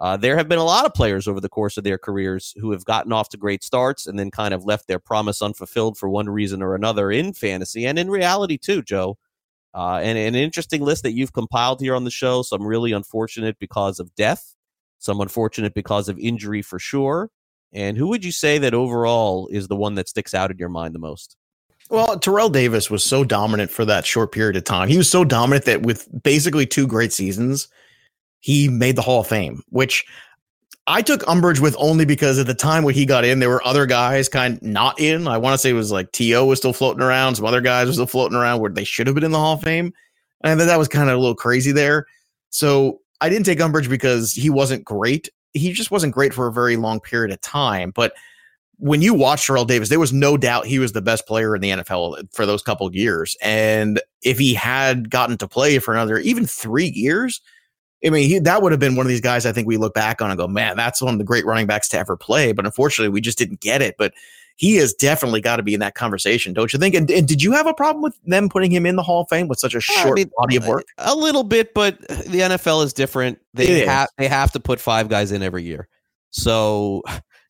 [0.00, 2.72] uh, there have been a lot of players over the course of their careers who
[2.72, 6.08] have gotten off to great starts and then kind of left their promise unfulfilled for
[6.08, 9.16] one reason or another in fantasy and in reality too, Joe.
[9.72, 12.42] Uh, and, and an interesting list that you've compiled here on the show.
[12.42, 14.54] Some really unfortunate because of death,
[15.00, 17.30] some unfortunate because of injury for sure.
[17.72, 20.68] And who would you say that overall is the one that sticks out in your
[20.68, 21.36] mind the most?
[21.90, 24.88] Well, Terrell Davis was so dominant for that short period of time.
[24.88, 27.68] He was so dominant that with basically two great seasons,
[28.44, 30.04] he made the Hall of Fame, which
[30.86, 33.66] I took umbrage with only because at the time when he got in, there were
[33.66, 35.26] other guys kind of not in.
[35.26, 36.44] I want to say it was like T.O.
[36.44, 37.36] was still floating around.
[37.36, 39.54] Some other guys were still floating around where they should have been in the Hall
[39.54, 39.94] of Fame.
[40.42, 42.04] And that was kind of a little crazy there.
[42.50, 45.30] So I didn't take umbrage because he wasn't great.
[45.54, 47.92] He just wasn't great for a very long period of time.
[47.92, 48.12] But
[48.76, 51.62] when you watch Terrell Davis, there was no doubt he was the best player in
[51.62, 53.38] the NFL for those couple years.
[53.40, 57.40] And if he had gotten to play for another even three years,
[58.04, 59.94] I mean, he, that would have been one of these guys I think we look
[59.94, 62.52] back on and go, man, that's one of the great running backs to ever play.
[62.52, 63.96] But unfortunately, we just didn't get it.
[63.96, 64.12] But
[64.56, 66.94] he has definitely got to be in that conversation, don't you think?
[66.94, 69.28] And, and, did you have a problem with them putting him in the Hall of
[69.28, 70.84] Fame with such a uh, short I mean, body of work?
[70.98, 73.40] A little bit, but the NFL is different.
[73.52, 75.88] They have they have to put five guys in every year,
[76.30, 77.02] so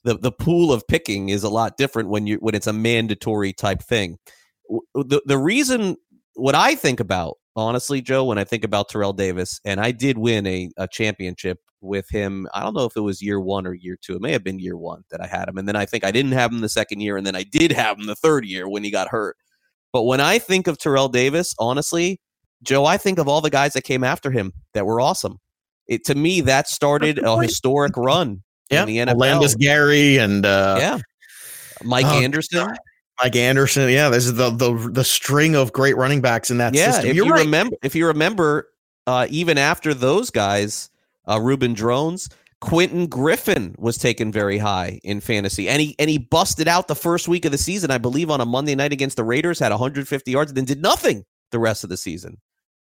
[0.04, 3.52] the the pool of picking is a lot different when you when it's a mandatory
[3.52, 4.18] type thing.
[4.94, 5.96] The the reason
[6.34, 10.18] what I think about honestly, Joe, when I think about Terrell Davis, and I did
[10.18, 12.48] win a, a championship with him.
[12.54, 14.16] I don't know if it was year one or year two.
[14.16, 15.58] It may have been year one that I had him.
[15.58, 17.16] And then I think I didn't have him the second year.
[17.16, 19.36] And then I did have him the third year when he got hurt.
[19.92, 22.20] But when I think of Terrell Davis, honestly,
[22.62, 25.38] Joe, I think of all the guys that came after him that were awesome.
[25.86, 28.82] It to me that started a historic run yeah.
[28.82, 29.16] in the NFL.
[29.16, 30.98] Olandis Gary and uh, yeah,
[31.82, 32.66] Mike oh, Anderson.
[32.66, 32.76] God.
[33.22, 36.74] Mike Anderson, yeah, this is the the the string of great running backs in that
[36.74, 37.10] yeah, system.
[37.10, 37.44] If You're you right.
[37.44, 38.70] remember, if you remember,
[39.06, 40.90] uh, even after those guys,
[41.28, 42.28] uh, Reuben Droughns,
[42.60, 46.96] Quentin Griffin was taken very high in fantasy, and he and he busted out the
[46.96, 49.70] first week of the season, I believe, on a Monday night against the Raiders, had
[49.70, 52.38] 150 yards, and then did nothing the rest of the season.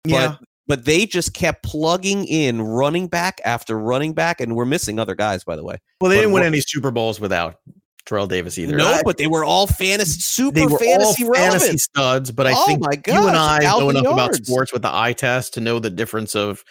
[0.06, 0.30] Yeah.
[0.30, 4.98] But, but they just kept plugging in running back after running back, and we're missing
[4.98, 5.78] other guys, by the way.
[6.02, 7.60] Well, they but didn't win any Super Bowls without
[8.06, 8.76] Terrell Davis either.
[8.76, 12.32] No, I, but they were all fantasy super they were fantasy all fantasy studs.
[12.32, 14.13] But I oh think my gosh, you and I know enough yards.
[14.13, 16.63] about sports with the eye test to know the difference of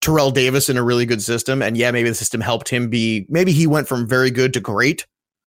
[0.00, 1.62] Terrell Davis in a really good system.
[1.62, 3.26] And yeah, maybe the system helped him be.
[3.28, 5.06] Maybe he went from very good to great.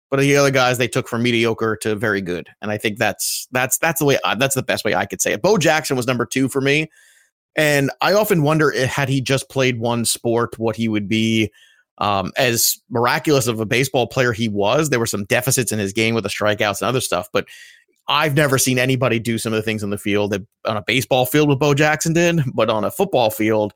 [0.10, 3.48] But the other guys they took from mediocre to very good, and I think that's
[3.52, 5.42] that's that's the way I, that's the best way I could say it.
[5.42, 6.92] Bo Jackson was number two for me,
[7.56, 11.52] and I often wonder if, had he just played one sport, what he would be
[12.00, 15.94] um, as miraculous of a baseball player he was, there were some deficits in his
[15.94, 17.28] game with the strikeouts and other stuff.
[17.32, 17.46] But
[18.08, 20.84] I've never seen anybody do some of the things on the field that on a
[20.86, 23.74] baseball field with Bo Jackson did, but on a football field,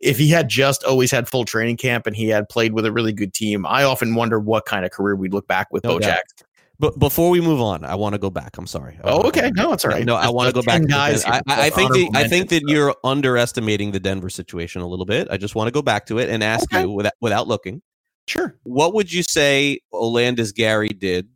[0.00, 2.92] if he had just always had full training camp and he had played with a
[2.92, 5.90] really good team, I often wonder what kind of career we'd look back with no
[5.90, 6.08] Bo doubt.
[6.08, 6.46] Jackson.
[6.82, 8.58] But before we move on, I want to go back.
[8.58, 8.98] I'm sorry.
[9.04, 9.52] Oh, okay.
[9.54, 10.04] No, it's all right.
[10.04, 10.84] No, I want to go back.
[10.88, 15.06] Guys, I, I, think that, I think that you're underestimating the Denver situation a little
[15.06, 15.28] bit.
[15.30, 16.82] I just want to go back to it and ask okay.
[16.82, 17.82] you without without looking.
[18.26, 18.58] Sure.
[18.64, 21.28] What would you say Olandis Gary did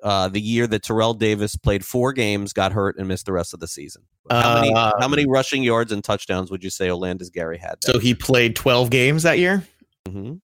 [0.00, 3.52] uh, the year that Terrell Davis played four games, got hurt, and missed the rest
[3.52, 4.02] of the season?
[4.30, 7.82] How many uh, how many rushing yards and touchdowns would you say Olandis Gary had?
[7.82, 9.66] So he played twelve games that year.
[10.08, 10.34] Mm-hmm.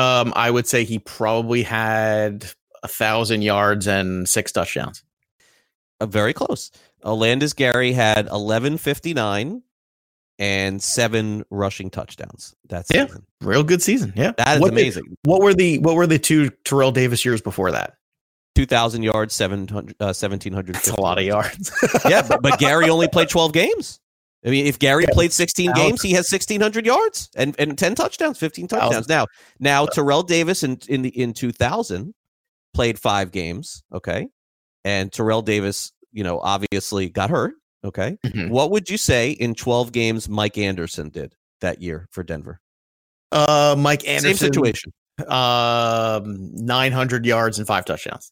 [0.00, 2.50] Um, I would say he probably had
[2.82, 5.02] a thousand yards and six touchdowns.
[6.00, 6.70] Uh, very close.
[7.04, 9.62] Olandis Gary had eleven fifty nine
[10.38, 12.54] and seven rushing touchdowns.
[12.68, 13.26] That's yeah, season.
[13.40, 14.12] real good season.
[14.16, 15.04] Yeah, that is what amazing.
[15.04, 17.94] Did, what were the what were the two Terrell Davis years before that?
[18.58, 20.74] 2,000 yards, 700, uh, 1,700.
[20.74, 21.72] That's a lot of yards.
[22.08, 24.00] yeah, but, but Gary only played 12 games.
[24.44, 27.78] I mean, if Gary Yeah, played 16 Alex- games, he has 1600 yards and, and
[27.78, 29.08] 10 touchdowns, 15 touchdowns.
[29.08, 29.26] Now,
[29.60, 32.14] now Terrell Davis in in the in 2000
[32.78, 34.28] played 5 games, okay?
[34.84, 38.16] And Terrell Davis, you know, obviously got hurt, okay?
[38.24, 38.50] Mhm.
[38.50, 42.60] What would you say in 12 games Mike Anderson did that year for Denver?
[43.32, 44.92] Uh, Mike Anderson, Same situation.
[45.26, 48.30] Um, 900 yards and five touchdowns.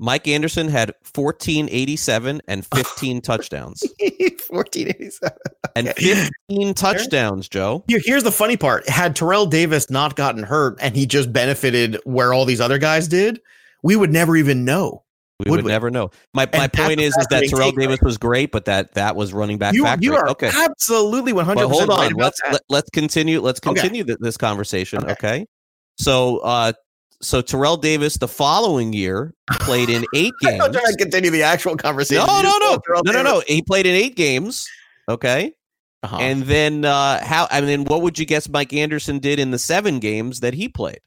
[0.00, 3.84] Mike Anderson had 1487 and 15 touchdowns.
[4.00, 5.38] 1487.
[5.76, 7.84] And 15 touchdowns, Joe.
[7.86, 8.88] Here, here's the funny part.
[8.88, 13.06] Had Terrell Davis not gotten hurt and he just benefited where all these other guys
[13.08, 13.40] did,
[13.82, 15.04] we would never even know.
[15.44, 16.10] We Would would, never know.
[16.34, 19.32] My my And point is is that Terrell Davis was great, but that that was
[19.32, 20.04] running back You, factory.
[20.04, 20.50] you are okay.
[20.54, 22.12] absolutely 100% But hold on.
[22.12, 22.52] about Let's that.
[22.52, 23.40] let, let's continue.
[23.40, 25.02] Let's continue th- this conversation.
[25.02, 25.12] Okay.
[25.12, 25.46] Okay.
[25.98, 26.72] So uh
[27.22, 30.62] so Terrell Davis the following year played in eight games.
[30.62, 32.26] I'm trying to continue the actual conversation.
[32.26, 33.42] no, You no, no, no, no, no.
[33.46, 34.66] He played in eight games.
[35.08, 35.52] Okay.
[36.02, 36.18] Uh-huh.
[36.18, 39.58] And then uh how I mean what would you guess Mike Anderson did in the
[39.58, 41.00] seven games that he played?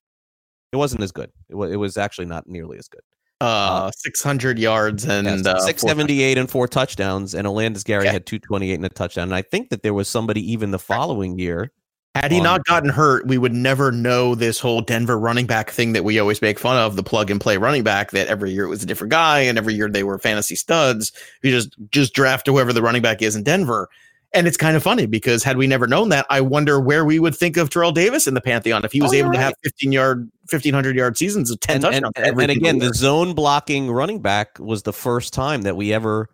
[0.72, 1.30] It wasn't as good.
[1.54, 3.02] It was, it was actually not nearly as good.
[3.40, 8.14] uh, 600 yards and uh, four 678 and four touchdowns, and Olandis Gary Okay.
[8.14, 9.26] had 228 and a touchdown.
[9.26, 11.72] And I think that there was somebody even the following year.
[12.16, 15.94] Had he not gotten hurt, we would never know this whole Denver running back thing
[15.94, 18.66] that we always make fun of, the plug and play running back that every year
[18.66, 21.12] it was a different guy and every year they were fantasy studs.
[21.42, 23.90] You just just draft whoever the running back is in Denver.
[24.36, 27.20] And it's kind of funny because had we never known that, I wonder where we
[27.20, 29.40] would think of Terrell Davis in the Pantheon if he was Oh, able you're to
[29.40, 30.20] have 15 yard,
[30.50, 32.14] 1500 yard seasons of 10 And, touchdowns.
[32.16, 32.90] and, and again, year.
[32.90, 36.30] the zone blocking running back was the first time that we ever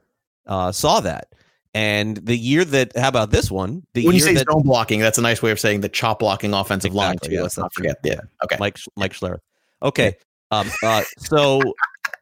[0.47, 1.33] uh, saw that.
[1.73, 3.83] And the year that, how about this one?
[3.93, 6.19] The when you say that zone blocking, that's a nice way of saying the chop
[6.19, 7.15] blocking offensive line.
[7.15, 7.35] Exactly, Too.
[7.35, 7.83] yeah, Let's not that's true.
[7.83, 7.97] forget.
[8.03, 8.21] Yeah.
[8.45, 8.55] Okay.
[8.59, 9.38] Mike Mike Schler.
[9.83, 10.15] Okay.
[10.51, 11.62] Um, uh, so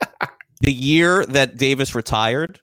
[0.61, 2.59] the year that Davis retired,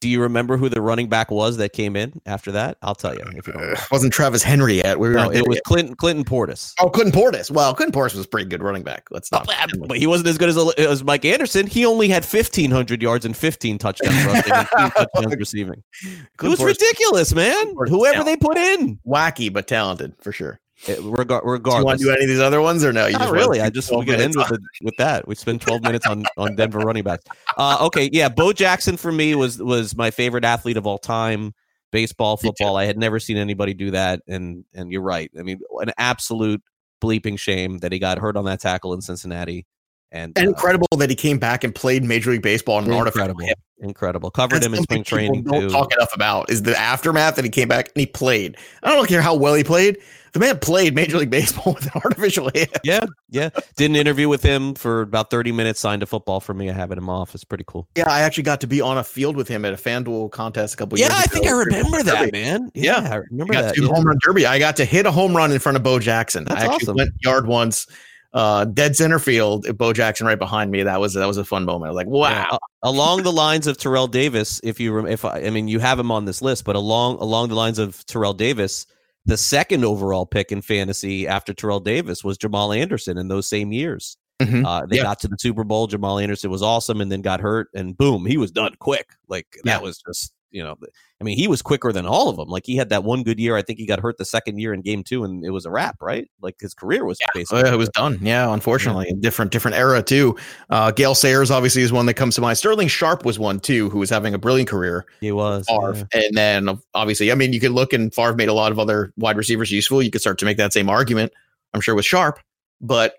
[0.00, 2.78] do you remember who the running back was that came in after that?
[2.82, 3.62] I'll tell you if you don't.
[3.62, 3.80] Uh, Remember.
[3.92, 4.98] wasn't Travis Henry yet.
[4.98, 6.72] We No, it was Clinton Clinton Portis.
[6.80, 7.50] Oh, Clinton Portis.
[7.50, 9.08] Well, Clinton Portis was a pretty good running back.
[9.10, 9.46] Let's not.
[9.86, 11.66] But he wasn't as good as, as Mike Anderson.
[11.66, 15.82] He only had 1,500 yards and 15 touchdowns rushing and touchdowns receiving.
[16.02, 17.74] It was Portis- ridiculous, man.
[17.74, 18.22] Portis- Whoever yeah.
[18.24, 18.98] they put in.
[19.06, 20.60] wacky but talented for sure.
[20.88, 22.00] It, rega- Do you want regardless.
[22.00, 23.06] to do any of these other ones or no?
[23.06, 23.60] You Not wanna really.
[23.60, 25.28] I just 12 we get minutes in with, the, with that.
[25.28, 27.24] We spend 12 minutes on on Denver running backs.
[27.56, 28.28] Uh, okay, yeah.
[28.30, 31.52] Bo Jackson for me was was my favorite athlete of all time.
[31.92, 32.76] Baseball, football.
[32.76, 35.30] I had never seen anybody do that, and and you're right.
[35.38, 36.62] I mean, an absolute
[37.02, 39.66] bleeping shame that he got hurt on that tackle in Cincinnati.
[40.12, 42.92] And, And uh, incredible that he came back and played Major League Baseball in an
[42.92, 44.30] artificial incredible, incredible.
[44.30, 45.70] Covered That's him in spring training don't too.
[45.70, 48.56] talk enough about is the aftermath that he came back and he played.
[48.82, 49.98] I don't care how well he played.
[50.32, 52.70] The man played Major League Baseball with an artificial hip.
[52.84, 53.50] Yeah, yeah.
[53.76, 55.80] Did an interview with him for about 30 minutes.
[55.80, 56.70] Signed a football for me.
[56.70, 57.42] I have it in my office.
[57.42, 57.88] Pretty cool.
[57.96, 60.74] Yeah, I actually got to be on a field with him at a FanDuel contest
[60.74, 61.22] a couple Yeah, years ago.
[61.24, 62.30] I think I remember that, Derby.
[62.32, 62.70] man.
[62.74, 63.08] Yeah.
[63.10, 63.74] I remember got that.
[63.74, 63.88] to yeah.
[63.88, 64.46] home run derby.
[64.46, 66.44] I got to hit a home run in front of Bo Jackson.
[66.44, 66.96] That's I actually awesome.
[66.96, 67.86] went yard once,
[68.32, 69.66] uh, dead center field.
[69.76, 70.82] Bo Jackson right behind me.
[70.82, 71.88] That was that was a fun moment.
[71.88, 72.30] I was like, wow.
[72.52, 75.98] Yeah, along the lines of Terrell Davis, if you if I, I mean you have
[75.98, 78.86] him on this list, but along along the lines of Terrell Davis,
[79.26, 83.72] the second overall pick in fantasy after Terrell Davis was Jamal Anderson in those same
[83.72, 84.16] years.
[84.40, 84.64] Mhm.
[84.64, 85.02] Uh, they Yeah.
[85.02, 85.86] got to the Super Bowl.
[85.86, 89.08] Jamal Anderson was awesome, and then got hurt, and boom, he was done quick.
[89.28, 89.74] Like Yeah.
[89.74, 90.76] that was just you know,
[91.20, 92.48] I mean, he was quicker than all of them.
[92.48, 93.56] Like he had that one good year.
[93.56, 95.70] I think he got hurt the second year in Game Two, and it was a
[95.70, 96.28] wrap, right?
[96.40, 98.18] Like his career was Oh, basically yeah, it was done.
[98.22, 100.36] Yeah, unfortunately, a different different era too.
[100.70, 102.58] Uh, Gale Sayers obviously is one that comes to mind.
[102.58, 105.06] Sterling Sharpe was one too, who was having a brilliant career.
[105.20, 105.66] He was.
[105.66, 106.22] Favre, yeah.
[106.22, 109.12] and then obviously, I mean, you could look and Favre made a lot of other
[109.16, 110.02] wide receivers useful.
[110.02, 111.32] You could start to make that same argument.
[111.74, 112.40] I'm sure with Sharpe,
[112.80, 113.14] but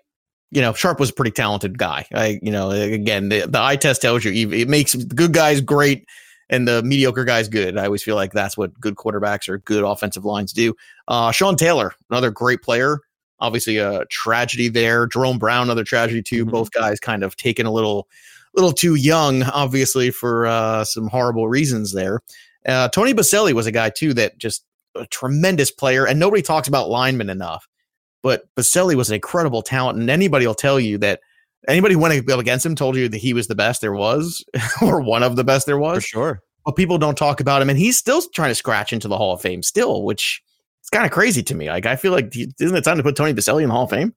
[0.50, 2.06] you know, Sharpe was a pretty talented guy.
[2.14, 6.06] I, you know, again, the, the eye test tells you it makes good guys great
[6.52, 7.78] and the mediocre guys good.
[7.78, 10.76] I always feel like that's what good quarterbacks or good offensive lines do.
[11.08, 13.00] Uh, Sean Taylor, another great player.
[13.40, 15.06] Obviously, a tragedy there.
[15.06, 16.44] Jerome Brown, another tragedy too.
[16.44, 16.50] Mhm.
[16.50, 18.06] Both guys kind of taken a little,
[18.54, 22.20] little too young, obviously for uh, some horrible reasons there.
[22.66, 26.68] Uh, Tony Boselli was a guy too that just a tremendous player, and nobody talks
[26.68, 27.66] about linemen enough.
[28.22, 31.20] But Boselli was an incredible talent, and anybody will tell you that
[31.68, 34.44] anybody who went up against him told you that he was the best there was,
[34.82, 36.04] or one of the best there for was.
[36.04, 36.42] sure.
[36.64, 39.34] But people don't talk about him, and he's still trying to scratch into the Hall
[39.34, 40.42] of Fame still, which
[40.82, 41.68] is kind of crazy to me.
[41.68, 43.90] Like I feel like isn't it time to put Tony Boselli in the Hall of
[43.90, 44.14] Fame?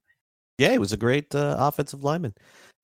[0.58, 2.34] Yeah, he was a great uh, offensive lineman.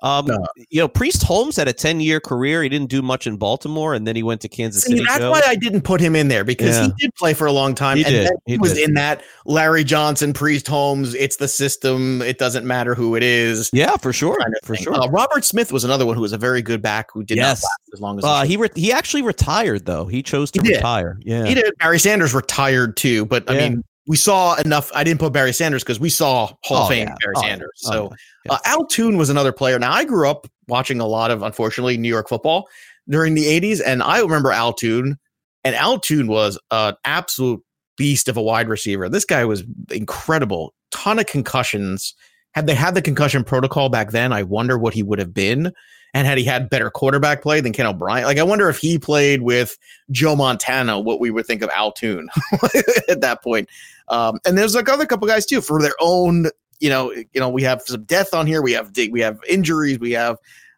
[0.04, 0.46] Um, No.
[0.70, 2.64] you know, Priest Holmes had a 10 year career.
[2.64, 5.06] He didn't do much in Baltimore, and then he went to Kansas See, City.
[5.06, 5.32] that's Joe.
[5.32, 6.86] why I didn't put him in there because Yeah.
[6.86, 7.98] he did play for a long time.
[7.98, 8.26] He and did.
[8.28, 8.90] then He he, was did.
[8.90, 11.14] in that Larry Johnson, Priest Holmes.
[11.16, 12.22] It's the system.
[12.22, 13.70] It doesn't matter who it is.
[13.74, 14.86] yeah, for sure, kind of for thing.
[14.86, 14.94] sure.
[14.96, 17.62] Uh, Robert Smith was another one who was a very good back who did Yes.
[17.62, 20.06] not last as long as Uh, he, he re- he actually retired though.
[20.08, 21.20] He chose to He retire.
[21.24, 21.72] Yeah, he did.
[21.80, 24.92] Barry Sanders retired too, but I mean, we saw enough.
[24.96, 27.16] I didn't put Barry Sanders because we saw Hall Oh, of Fame yeah.
[27.22, 27.48] Barry Oh, yeah.
[27.50, 27.82] Sanders.
[27.86, 28.12] Oh, So
[28.46, 28.54] yeah.
[28.54, 29.78] uh, Al Toon was another player.
[29.80, 32.68] Now I grew up watching a lot of, unfortunately, New York football
[33.10, 35.18] during the '80s, and I remember Al Toon.
[35.64, 37.62] And Al Toon was an absolute
[37.98, 39.08] beast of a wide receiver.
[39.10, 40.74] This guy was incredible.
[40.92, 42.16] Ton of concussions.
[42.54, 45.72] Had they had the concussion protocol back then, I wonder what he would have been.
[46.14, 49.00] And had he had better quarterback play than Ken O'Brien, like I wonder if he
[49.00, 49.78] played with
[50.12, 52.28] Joe Montana, what we would think of Al Toon
[53.10, 53.70] at that point.
[54.10, 56.48] Um, and there's like other couple guys too for their own.
[56.82, 58.62] You know, you know, we have some death on here.
[58.62, 60.00] We have we have injuries.
[60.00, 60.36] We have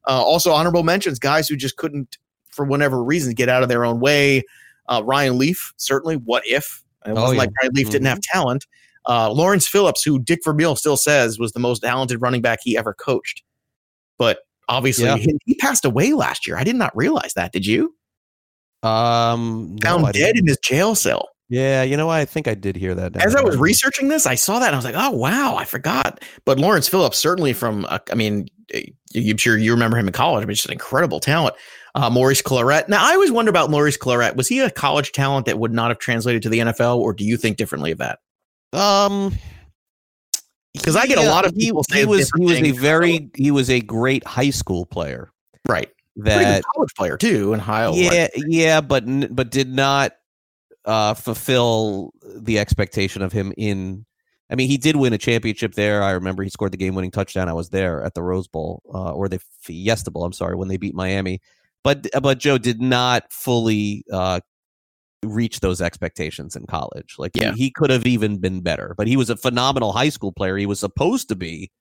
[0.08, 2.17] uh, also honorable mentions, guys who just couldn't,
[2.50, 4.43] for whatever reason, get out of their own way.
[4.88, 6.15] Uh, Ryan Leaf, certainly.
[6.17, 7.39] What if it Oh, wasn't yeah.
[7.39, 8.10] like Ryan Leaf didn't Mhm.
[8.10, 8.67] have talent?
[9.08, 12.78] Uh, Lawrence Phillips, who Dick Vermeil still says was the most talented running back he
[12.78, 13.41] ever coached,
[14.17, 15.17] but obviously Yeah.
[15.17, 16.58] he, he passed away last year.
[16.58, 17.52] I did not realize that.
[17.52, 17.95] Did you?
[18.84, 21.30] um, Found I dead in his jail cell.
[21.49, 22.17] Yeah, you know, what?
[22.17, 23.15] I think I did hear that.
[23.17, 25.65] As I was researching this, I saw that and I was like, "Oh wow, I
[25.65, 28.47] forgot." But Lawrence Phillips, certainly from, uh, I mean,
[29.15, 31.56] I'm sure you remember him in college, but just an incredible talent.
[31.95, 32.89] Uh, Maurice Clarett.
[32.89, 34.36] Now, I always wonder about Maurice Clarett.
[34.36, 37.23] Was he a college talent that would not have translated to the NFL, or do
[37.23, 38.19] you think differently of that?
[38.71, 39.36] Um,
[40.82, 43.30] 'Cause I get a lot of uh, he, people he was he was a very
[43.36, 45.30] he was a great high school player.
[45.68, 47.90] Right, that college player too in high.
[47.92, 49.04] yeah yeah but
[49.36, 50.14] but did not
[50.86, 54.06] uh fulfill the expectation of him in
[54.50, 56.04] I mean he did win a championship there.
[56.04, 57.48] I remember he scored the game winning touchdown.
[57.50, 60.68] I was there at the Rose Bowl uh, or the Fiesta Bowl I'm sorry when
[60.68, 61.40] they beat Miami.
[61.84, 64.40] But but Joe did not fully uh
[65.24, 67.52] reach those expectations in college like Yeah.
[67.54, 70.58] he, he could have even been better but he was a phenomenal high school player
[70.58, 71.72] he was supposed to be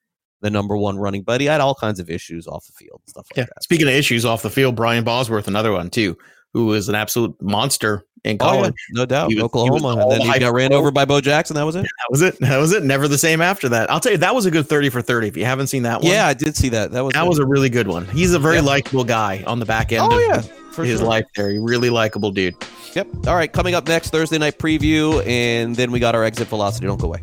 [0.41, 3.27] the number one running but he had all kinds of issues off the field stuff
[3.31, 3.45] like Yeah.
[3.45, 6.17] that Speaking of issues off the field, Brian Bosworth, another one too,
[6.53, 8.75] who was an absolute monster in Oh, yeah, college.
[8.93, 9.29] no doubt.
[9.31, 10.01] He was- Oklahoma.
[10.03, 11.55] and then he got ran over by Bo Jackson.
[11.57, 11.83] That was it.
[11.83, 12.39] That was it.
[12.41, 12.83] That was it.
[12.85, 13.91] Never the same after that.
[13.91, 15.27] I'll tell you, that was a good 30 for 30.
[15.29, 16.93] If you haven't seen that one, Yeah, I did see that.
[16.93, 18.07] That was that was a really good one.
[18.09, 18.63] He's a very Yeah.
[18.63, 21.09] likable guy on the back end Oh of yeah, for his sure.
[21.09, 21.51] life there.
[21.51, 22.55] He really likable dude.
[22.95, 23.09] Yep.
[23.27, 26.87] All right, coming up next Thursday night preview, and then we got our exit velocity.
[26.87, 27.23] Don't go away.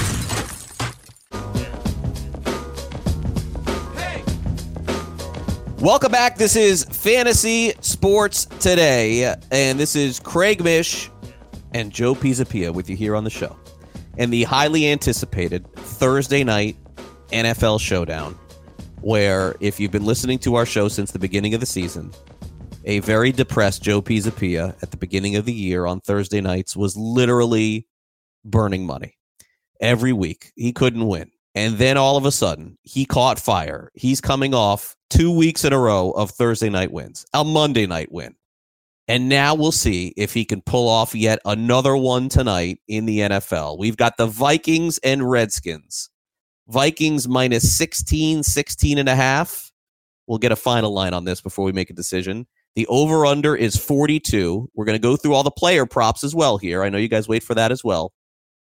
[5.81, 6.37] Welcome back.
[6.37, 11.09] This is Fantasy Sports Today, and this is Craig Mish
[11.73, 13.57] and Joe Pisapia with you here on the show.
[14.19, 16.77] And the highly anticipated Thursday night
[17.31, 18.37] NFL showdown,
[19.01, 22.11] where if you've been listening to our show since the beginning of the season,
[22.85, 26.95] a very depressed Joe Pisapia at the beginning of the year on Thursday nights was
[26.95, 27.87] literally
[28.45, 29.17] burning money
[29.79, 30.51] every week.
[30.55, 31.31] He couldn't win.
[31.53, 33.91] And then all of a sudden, he caught fire.
[33.93, 38.11] He's coming off two weeks in a row of Thursday night wins, a Monday night
[38.11, 38.35] win.
[39.07, 43.19] And now we'll see if he can pull off yet another one tonight in the
[43.19, 43.77] NFL.
[43.77, 46.09] We've got the Vikings and Redskins.
[46.69, 49.71] Vikings minus 16, 16 and a half.
[50.27, 52.47] We'll get a final line on this before we make a decision.
[52.75, 54.69] The over under is 42.
[54.73, 56.83] We're going to go through all the player props as well here.
[56.83, 58.13] I know you guys wait for that as well.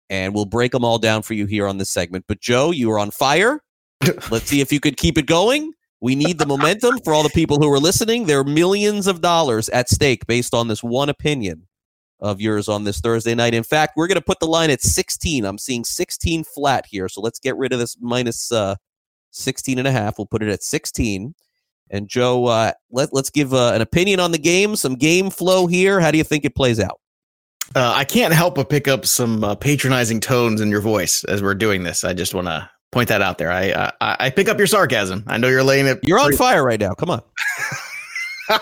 [0.10, 2.26] And we'll break them all down for you here on this segment.
[2.28, 3.62] But Joe, you are on fire.
[4.32, 5.74] Let's see if you could keep it going.
[6.02, 8.26] We need the momentum for all the people who are listening.
[8.26, 11.67] There are millions of dollars at stake based on this one opinion
[12.22, 13.54] of yours on this Thursday night.
[13.54, 15.45] In fact, we're going to put the line at 16.
[15.45, 17.10] I'm seeing 16 flat here.
[17.10, 18.76] So let's get rid of this minus uh,
[19.32, 20.17] 16 and a half.
[20.17, 21.34] We'll put it at 16.
[21.91, 25.67] And Joe, uh, let, let's give uh, an opinion on the game, some game flow
[25.67, 26.00] here.
[26.00, 27.00] How do you think it plays out?
[27.76, 31.42] Uh, I can't help but pick up some uh, patronizing tones in your voice as
[31.42, 32.04] we're doing this.
[32.04, 33.52] I just want to point that out there.
[33.52, 35.24] I, I I pick up your sarcasm.
[35.28, 36.00] I know you're laying it.
[36.04, 36.94] You're on fire right now.
[36.96, 37.22] Come on.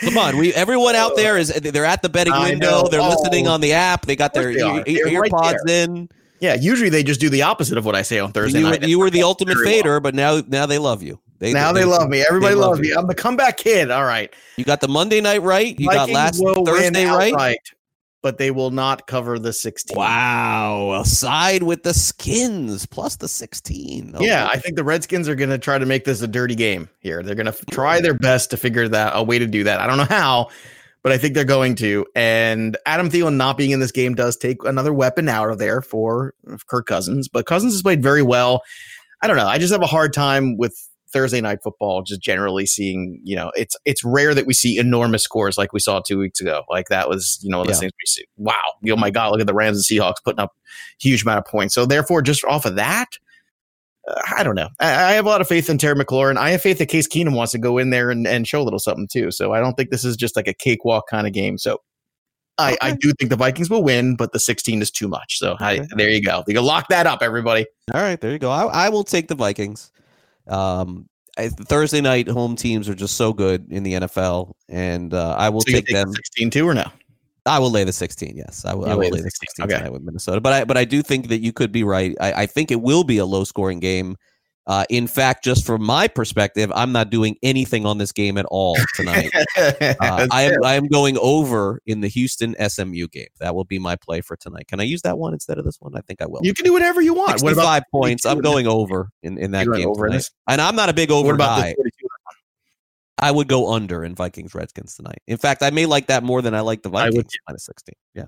[0.00, 2.88] Come on, we everyone out there is they're at the betting window.
[2.88, 3.10] They're Oh.
[3.10, 4.06] listening on the app.
[4.06, 4.60] They got their they
[4.90, 5.84] ear, ear, right there.
[5.84, 6.08] in.
[6.40, 8.70] yeah, usually they just do the opposite of what I say on Thursday You were,
[8.70, 8.88] night.
[8.88, 9.74] you were the ultimate Very well.
[9.74, 11.20] fader, but now now they love you.
[11.44, 12.24] They, now they, love me.
[12.26, 12.92] Everybody loves me.
[12.92, 13.90] I'm the comeback kid.
[13.90, 14.32] All right.
[14.56, 15.78] You got the Monday night right.
[15.78, 17.32] You got last Thursday right.
[17.32, 17.58] outright,
[18.22, 19.94] but they will not cover the 16.
[19.94, 24.16] Wow, a side with the skins plus the 16.
[24.20, 26.88] Yeah, I think the Redskins are going to try to make this a dirty game
[27.00, 27.22] here.
[27.22, 29.80] They're going to try their best to figure that a way to do that.
[29.80, 30.48] I don't know how,
[31.02, 32.06] but I think they're going to.
[32.16, 35.82] And Adam Thielen not being in this game does take another weapon out of there
[35.82, 36.32] for
[36.68, 37.28] Kirk Cousins.
[37.28, 38.62] But Cousins has played very well.
[39.20, 39.46] I don't know.
[39.46, 42.02] I just have a hard time with Thursday night football.
[42.02, 45.80] Just generally seeing, you know, it's it's rare that we see enormous scores like we
[45.80, 46.64] saw two weeks ago.
[46.68, 47.80] Like that was, you know, one of those Yeah.
[47.88, 48.24] things we see.
[48.36, 48.52] Wow,
[48.90, 50.52] oh my god, look at the Rams and Seahawks putting up
[51.00, 51.74] huge amount of points.
[51.74, 53.06] So therefore, just off of that.
[54.06, 54.68] Uh, I don't know.
[54.80, 56.36] I, I have a lot of faith in Terry McLaurin.
[56.36, 58.64] I have faith that Case Keenum wants to go in there and, and show a
[58.64, 59.30] little something too.
[59.30, 61.56] So I don't think this is just like a cakewalk kind of game.
[61.56, 61.80] So
[62.58, 65.38] I, I do think the Vikings will win, but the 16 is too much.
[65.38, 66.44] So I, there you go.
[66.46, 67.66] You can lock that up, everybody.
[67.92, 68.50] All right, there you go.
[68.50, 69.90] I, I will take the Vikings.
[70.48, 75.34] Um, I, Thursday night home teams are just so good in the NFL, and uh,
[75.36, 76.10] I will So take take them.
[76.10, 76.84] the 16 too or no?
[77.46, 78.36] I will lay the 16.
[78.36, 78.86] Yes, I will.
[78.86, 79.76] I You'll lay lay the the 16, 16 okay.
[79.78, 80.40] tonight with Minnesota.
[80.40, 82.16] But I but I do think that you could be right.
[82.20, 84.16] I, I think it will be a low scoring game.
[84.66, 88.46] Uh, in fact, just from my perspective, I'm not doing anything on this game at
[88.46, 89.30] all tonight.
[89.56, 90.64] Uh, I am.
[90.64, 93.26] I am going over in the Houston SMU game.
[93.40, 94.68] That will be my play for tonight.
[94.68, 95.94] Can I use that one instead of this one?
[95.94, 96.40] I think I will.
[96.42, 97.42] you can do whatever you want.
[97.42, 98.24] What 65 about points.
[98.24, 100.30] I'm going over in, in that game over tonight.
[100.48, 101.74] And I'm not a big over guy.
[103.18, 105.18] I would go under in Vikings Redskins tonight.
[105.26, 107.66] In fact, I may like that more than I like the I would Vikings minus
[107.66, 107.94] 16.
[108.14, 108.24] Yeah.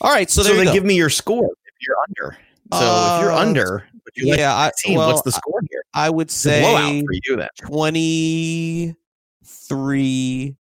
[0.00, 0.28] All right.
[0.30, 2.36] So So, then give me your score if you're under.
[2.72, 3.84] So if you're Uh, under,
[4.14, 5.82] you like yeah, I, 16, well, what's the score here?
[5.94, 7.48] I would It's blowout say for you then.
[7.66, 10.56] 23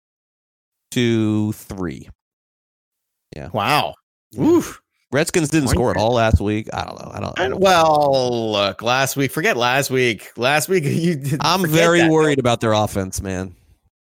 [0.93, 2.09] to 3.
[3.53, 3.95] Wow.
[4.33, 4.43] Yeah.
[4.43, 4.81] Oof.
[5.13, 6.69] Redskins didn't Point score at all last week.
[6.73, 7.11] I don't know.
[7.13, 10.31] I don't, I don't well, look, last week, forget last week.
[10.37, 12.11] Last week, you I'm very that.
[12.11, 13.55] worried about their offense, man.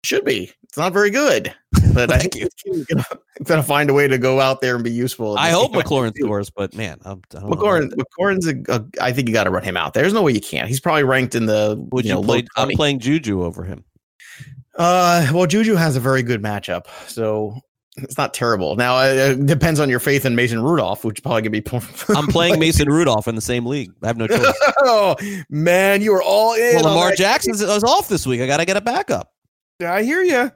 [0.06, 0.52] Should be.
[0.62, 1.52] It's not very good,
[1.92, 3.04] but I think he's gonna,
[3.42, 5.36] gonna find a way to go out there and be useful.
[5.36, 5.72] I hope.
[5.72, 7.56] McLaurin scores, but man, I'm, I don't know.
[7.56, 8.84] McLaurin, McLaurin's a, a.
[9.02, 9.94] I think you got to run him out.
[9.94, 10.04] There.
[10.04, 10.68] There's no way you can't.
[10.68, 11.74] He's probably ranked in the.
[11.90, 12.44] Would you you, know, play?
[12.56, 13.84] I'm playing Juju over him.
[14.76, 17.58] Uh, well, Juju has a very good matchup, so
[17.96, 18.76] it's not terrible.
[18.76, 21.64] Now uh, it depends on your faith in Mason Rudolph, which probably gonna be.
[22.16, 23.90] I'm playing Mason Rudolph in the same league.
[24.04, 24.54] I have no choice.
[24.82, 25.16] oh
[25.50, 26.76] man, you are all in.
[26.76, 27.18] Well, Lamar that.
[27.18, 28.40] Jackson's was off this week.
[28.40, 29.32] I got to get a backup.
[29.84, 30.50] I hear you.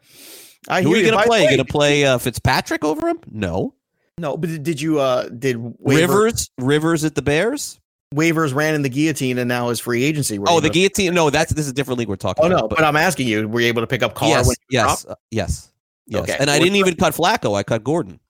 [0.68, 1.38] I Who hear are you gonna the play?
[1.40, 3.20] You way, going to play uh, Fitzpatrick over him?
[3.30, 3.74] No.
[4.18, 4.98] No, but did- did you?
[5.00, 7.80] uh Did waiver, Rivers, Rivers at the Bears.
[8.14, 10.38] waivers ran in the guillotine and now is free agency?
[10.38, 11.14] Were Oh, the to- guillotine.
[11.14, 12.60] No, that's this is a different league we're talking Oh about.
[12.62, 14.28] no, but, I'm asking you, were you able to pick up Carr?
[14.28, 15.70] yes, when he yes, uh, yes,
[16.06, 16.22] yes.
[16.22, 16.36] Okay.
[16.38, 17.56] And I didn't even cut Flacco.
[17.56, 18.20] I cut Gordon.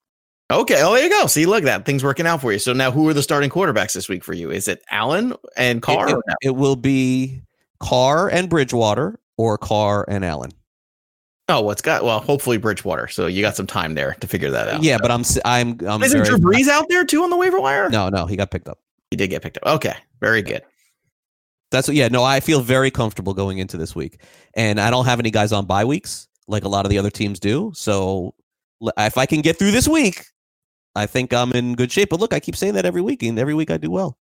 [0.52, 0.80] Okay.
[0.82, 1.26] Oh, there you go.
[1.26, 2.58] See, look at that things working out for you.
[2.60, 4.50] So now, who are the starting quarterbacks this week for you?
[4.50, 6.08] Is it Allen and Carr?
[6.08, 6.34] It, or it- no?
[6.42, 7.42] it will be
[7.80, 10.50] Carr and Bridgewater or Carr and Allen.
[11.50, 12.04] Oh, what's got?
[12.04, 13.08] Well, hopefully Bridgewater.
[13.08, 14.82] So you got some time there to figure that out.
[14.84, 17.60] Yeah, but I'm I'm I'm isn't very, Drew Brees out there too on the waiver
[17.60, 17.90] wire?
[17.90, 18.78] No, no, he got picked up.
[19.10, 19.66] he did get picked up.
[19.66, 20.62] Okay, very good.
[21.70, 22.08] That's what, yeah.
[22.08, 24.20] No, I feel very comfortable going into this week,
[24.54, 27.10] and I don't have any guys on bye weeks like a lot of the other
[27.10, 27.72] teams do.
[27.74, 28.34] So
[28.96, 30.24] if I can get through this week,
[30.94, 32.10] I think I'm in good shape.
[32.10, 34.18] But look, I keep saying that every week, and every week I do well.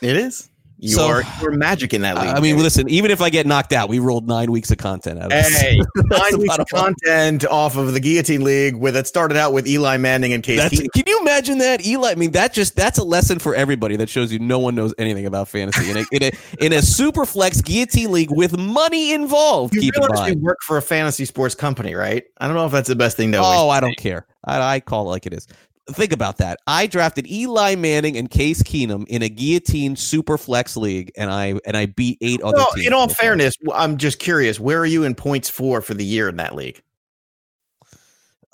[0.00, 0.48] It is.
[0.82, 2.34] You So- are you're magic in that league.
[2.34, 5.20] I mean, listen, even if I get knocked out, we rolled nine weeks of content
[5.20, 5.56] out of this.
[5.56, 9.68] Hey, nine weeks of content off of the Guillotine League with it started out with
[9.68, 12.10] Eli Manning and Case can you imagine that, Eli?
[12.10, 13.94] I mean, that just that's a lesson for everybody.
[13.94, 16.82] That shows you no one knows anything about fantasy in a in a, in a
[16.82, 19.74] super flex guillotine league with money involved.
[19.74, 22.24] You keep in you work for a fantasy sports company, right?
[22.38, 24.26] I don't know if that's the best thing to Oh, I don't care.
[24.44, 25.46] I, I call it like it is.
[25.90, 26.58] Think about that.
[26.68, 31.54] I drafted Eli Manning and Case Keenum in a guillotine super flex league, and I
[31.66, 32.86] and I beat eight other Well, teams.
[32.86, 36.28] in all fairness, I'm just curious, where are you in points for for the year
[36.28, 36.80] in that league?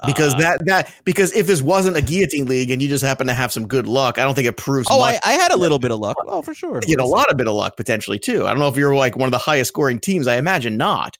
[0.06, 3.26] Because Uh, that that because if this wasn't a guillotine league and you just happen
[3.26, 5.00] to have some good luck, I don't think it proves Oh.
[5.02, 6.16] I, I had a little bit of luck.
[6.26, 6.76] Oh, for sure.
[6.86, 8.46] you get a lot of bit of luck potentially too.
[8.46, 10.28] I don't know if you're like one of the highest scoring teams.
[10.28, 11.18] I imagine not.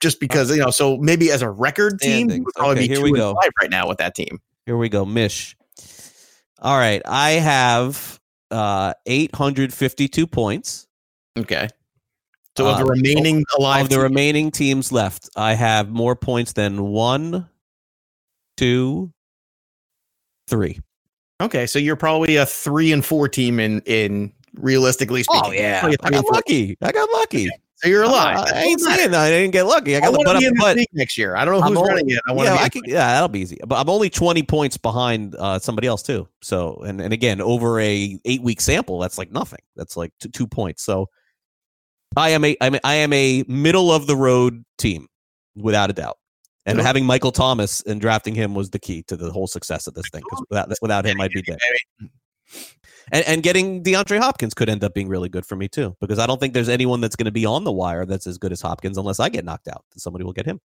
[0.00, 2.88] Just because you know, so maybe as a record team, you would probably Okay, be
[2.88, 3.34] here two we go.
[3.42, 4.38] five right now with that team.
[4.66, 5.56] Here we go, Mish.
[6.60, 10.86] All right, I have uh 852 points.
[11.38, 11.68] Okay.
[12.56, 16.14] So of the Uh, remaining alive, of the teams- remaining teams left, I have more
[16.14, 17.48] points than one,
[18.58, 19.10] two,
[20.48, 20.78] three.
[21.40, 25.42] okay, so you're probably a three and four team in in realistically speaking.
[25.46, 26.76] Oh yeah, I got lucky.
[26.82, 27.48] I got lucky.
[27.82, 28.38] So you're alive.
[28.38, 29.20] I, I ain't saying that.
[29.20, 29.96] I didn't get lucky.
[29.96, 31.34] I I got want but, to be in but the next year.
[31.34, 32.20] I don't know who's only- running it.
[32.28, 32.62] I want yeah, to.
[32.62, 33.58] I could, yeah, that'll be easy.
[33.66, 36.28] But I'm only 20 points behind uh, somebody else too.
[36.42, 39.60] So, and, and again, over a eight week sample, that's like nothing.
[39.74, 40.84] That's like two, two points.
[40.84, 41.08] So,
[42.16, 45.08] I am a I'm a, I am a middle of the road team
[45.56, 46.18] without a doubt.
[46.64, 49.94] And having Michael Thomas and drafting him was the key to the whole success of
[49.94, 50.22] this thing.
[50.22, 51.58] Because without, without him, I'd be dead.
[53.10, 56.18] And, and getting DeAndre Hopkins could end up being really good for me too, because
[56.18, 58.52] I don't think there's anyone that's going to be on the wire that's as good
[58.52, 59.84] as Hopkins unless I get knocked out.
[59.96, 60.60] Somebody will get him.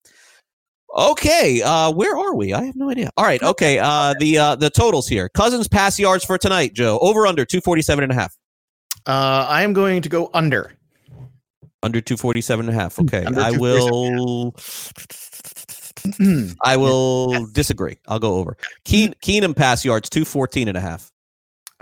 [0.97, 2.53] Okay, uh, where are we?
[2.53, 3.09] I have no idea.
[3.17, 3.79] All right, okay.
[3.79, 5.27] Uh, the uh, the totals here.
[5.27, 6.97] Cousins pass yards for tonight, Joe.
[7.01, 8.37] Over under 247 and a half.
[9.05, 10.71] Uh, I am going to go under.
[11.83, 12.99] Under 247 and a half.
[12.99, 13.25] Okay.
[13.25, 14.55] I will
[16.63, 17.97] I will disagree.
[18.07, 18.57] I'll go over.
[18.85, 21.11] Keen, Keenum pass yards 214 and a half.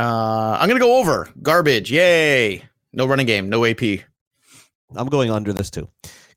[0.04, 1.30] Uh, I'm gonna go over.
[1.42, 1.92] Garbage.
[1.92, 2.64] Yay.
[2.92, 3.50] No running game.
[3.50, 3.82] No AP.
[4.96, 5.88] I'm going under this too.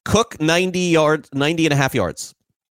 [0.05, 2.35] Cook 90 yards, 90 and a half yards.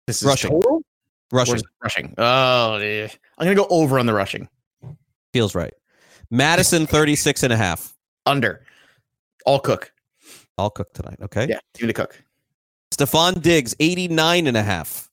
[0.06, 0.50] This Rushing.
[0.50, 0.82] total?
[1.30, 2.14] Rushing is rushing.
[2.16, 3.08] Oh, yeah.
[3.36, 4.48] I'm gonna go over on the rushing.
[5.34, 5.74] feels right.
[6.30, 7.94] Mattison 36 and a half.
[8.24, 8.64] Under.
[9.44, 9.92] All cook.
[10.56, 11.18] I'll cook tonight.
[11.22, 11.46] Okay.
[11.48, 12.22] Yeah, give me the cook.
[12.92, 15.07] Stefon Diggs 89 and a half.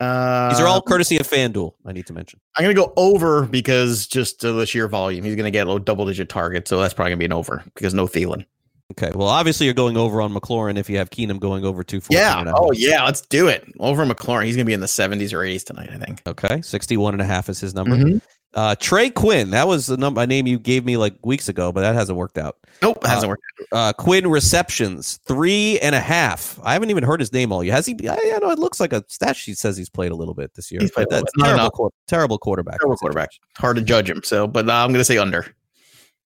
[0.00, 2.40] Uh, These are all courtesy of FanDuel, I need to mention.
[2.56, 5.24] I'm gonna go over because just uh, the sheer volume.
[5.24, 7.92] He's gonna get a double digit target, so that's probably gonna be an over because
[7.92, 8.46] no Thielen.
[8.92, 9.12] Okay.
[9.14, 12.40] Well, obviously you're going over on McLaurin if you have Keenum going over 214 Yeah.
[12.40, 12.58] and a half.
[12.60, 13.04] Oh yeah.
[13.04, 13.64] Let's do it.
[13.78, 14.46] Over McLaurin.
[14.46, 15.90] He's gonna be in the 70s or 80s tonight.
[15.92, 16.22] I think.
[16.26, 16.60] Okay.
[16.62, 17.94] 61 and a half is his number.
[17.96, 18.20] Mhm.
[18.54, 21.70] Uh, Trey Quinn, that was the number, a name you gave me like weeks ago,
[21.70, 22.56] but that hasn't worked out.
[22.82, 23.04] Nope.
[23.06, 23.42] Hasn't worked.
[23.70, 26.58] Uh, Quinn receptions, three and a half.
[26.64, 27.74] I haven't even heard his name all year.
[27.74, 27.96] Has he?
[28.08, 30.54] I, I know it looks like a stat sheet says he's played a little bit
[30.54, 30.80] this year.
[30.80, 31.92] He's played but a little that's terrible, enough.
[32.08, 32.80] terrible quarterback.
[32.80, 33.30] Terrible quarterback.
[33.56, 34.22] Hard to judge him.
[34.24, 35.46] So, but uh, I'm gonna say under.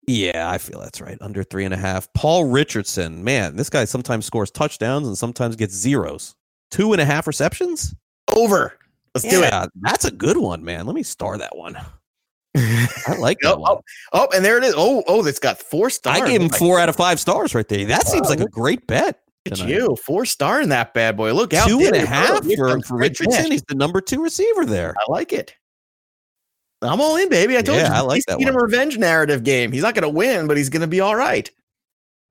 [0.07, 1.19] Yeah, I feel that's right.
[1.21, 2.11] Under three and a half.
[2.15, 6.37] Paul Richardson, man, this guy sometimes scores touchdowns and sometimes gets zeros.
[6.71, 7.95] Two and a half receptions.
[8.35, 8.79] Over.
[9.15, 9.71] Let's do it.
[9.81, 10.87] That's a good one, man.
[10.87, 11.77] Let me star that one.
[12.57, 13.71] I like that Oh, one.
[13.73, 13.81] oh,
[14.13, 14.75] oh, and there it is.
[14.77, 16.21] Oh, oh, that's got four stars.
[16.21, 17.85] I gave him four out of five stars right there.
[17.87, 19.21] That seems like a great bet.
[19.49, 21.33] Look at you, four star in that bad boy.
[21.33, 23.53] Look out, Two and a half for, for Richardson.
[23.53, 24.93] He's the number two receiver there.
[24.99, 25.55] I like it.
[26.83, 27.57] I'm all in, baby.
[27.57, 27.95] I told Yeah, you.
[27.95, 29.71] I like he's that Keenum a revenge narrative game.
[29.73, 31.49] He's not going to win, but he's going to be all right.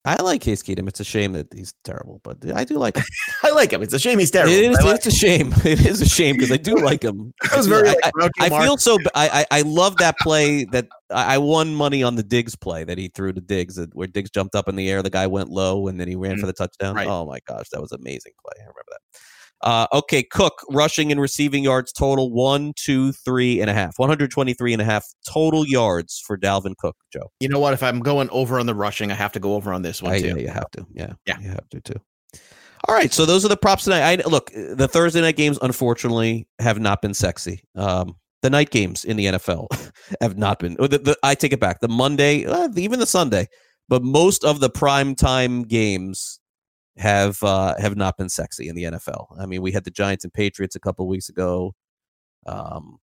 [0.06, 0.88] I like Case Keenum.
[0.88, 3.04] It's a shame that he's terrible, but I do like him.
[3.44, 3.82] I like him.
[3.82, 4.54] It's a shame he's terrible.
[4.54, 5.54] It is, like- it's a shame.
[5.66, 7.34] It is a shame because I do like him.
[7.52, 7.72] I was do.
[7.74, 8.66] very I- like, I Marx.
[8.66, 8.98] feel so.
[9.16, 12.84] I, I I love that play that I I won money on the Diggs play
[12.84, 15.50] that he threw to Diggs, where Diggs jumped up in the air, the guy went
[15.50, 16.40] low, and then he ran mm.
[16.40, 16.96] for the touchdown.
[16.96, 17.08] Right.
[17.08, 18.54] Oh my gosh, that was an amazing play.
[18.60, 19.20] I remember that.
[19.66, 24.74] Uh, okay, Cook rushing and receiving yards total one, two, three and a half, 123
[24.74, 26.96] and a half total yards for Dalvin Cook.
[27.12, 27.74] Joe, You know what?
[27.74, 30.14] If I'm going over on the rushing, I have to go over on this one
[30.14, 30.28] I- too.
[30.28, 30.86] yeah, you have to.
[30.94, 31.40] Yeah, Yeah.
[31.40, 32.00] you have to too.
[32.88, 34.22] All right, so those are the props tonight.
[34.24, 37.64] I look, the Thursday night games unfortunately have not been sexy.
[37.76, 39.68] Um, the night games in the NFL
[40.22, 40.76] have not been.
[40.76, 41.80] The, the, I take it back.
[41.80, 43.48] The Monday, uh, even the Sunday,
[43.90, 46.40] but most of the prime time games
[46.98, 49.28] have uh, have not been sexy in the NFL.
[49.40, 51.74] I mean, we had the Giants and Patriots a couple weeks ago.
[52.46, 53.00] Um,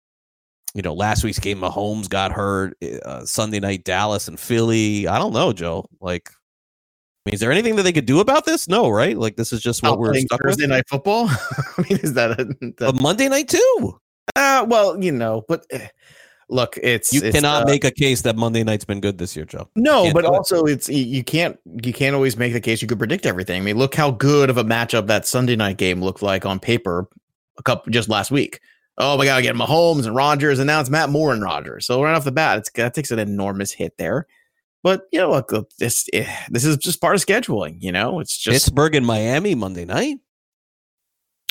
[0.74, 2.76] you know, last week's game, Mahomes got hurt.
[3.04, 5.06] Uh, Sunday night, Dallas and Philly.
[5.06, 5.86] I don't know, Joe.
[6.00, 8.68] Like, I mean, is there anything that they could do about this?
[8.68, 9.16] No, right?
[9.16, 10.70] Like, this is just what we're stuck Thursday with.
[10.70, 11.28] night football.
[11.28, 12.44] I mean, is that a,
[12.78, 13.98] that, Monday night too.
[14.36, 15.80] uh, well, you know, but uh,
[16.48, 19.36] look, it's You it's, cannot uh, make a case that Monday night's been good this
[19.36, 19.68] year, Joe.
[19.76, 20.30] No, but do it.
[20.30, 23.60] also it's you- can't you can't always make the case you could predict everything.
[23.60, 26.58] I mean, look how good of a matchup that Sunday night game looked like on
[26.58, 27.08] paper
[27.58, 28.60] a couple just last week.
[28.98, 31.86] Oh my god, get Mahomes and Rodgers, and now it's Matt Moore and Rodgers.
[31.86, 34.26] So right off the bat, it's that takes an enormous hit there.
[34.82, 37.76] But you know, look, look, this eh, this is just part of scheduling.
[37.80, 40.18] You know, it's just Pittsburgh and Miami Monday night.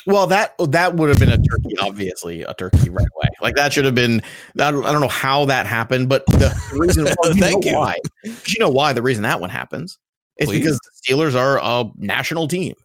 [0.05, 3.29] Well that oh, that would have been a turkey, obviously a turkey right away.
[3.41, 4.21] Like that should have been.
[4.59, 7.75] I don't, I don't know how that happened, but the reason well, you Thank you.
[7.75, 7.97] why.
[8.23, 9.97] You know why the reason that one happens?
[10.37, 10.59] It's Please.
[10.59, 12.75] because the Steelers are a national team.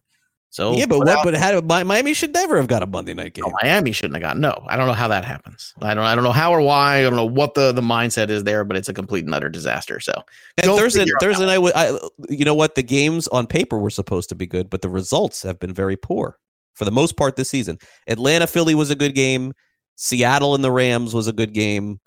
[0.49, 1.25] So yeah, but without- what?
[1.25, 3.45] But how, Mi- Miami should never have got a Monday night oh, game.
[3.45, 4.41] Oh, Miami shouldn't have gotten.
[4.41, 5.73] No, I don't know how that happens.
[5.81, 6.03] I don't.
[6.03, 6.99] I don't know how or why.
[6.99, 9.49] I don't know what the the mindset is there, but it's a complete and utter
[9.49, 9.99] disaster.
[9.99, 10.13] So
[10.57, 11.99] And Thursday, Thursday night, I,
[12.29, 12.75] you know what?
[12.75, 15.97] The games on paper were supposed to be good, but the results have been very
[15.97, 16.39] poor
[16.77, 17.77] for the most part this season.
[18.07, 19.53] Atlanta, Philly was a good game.
[19.95, 21.99] Seattle and the Rams was a good game.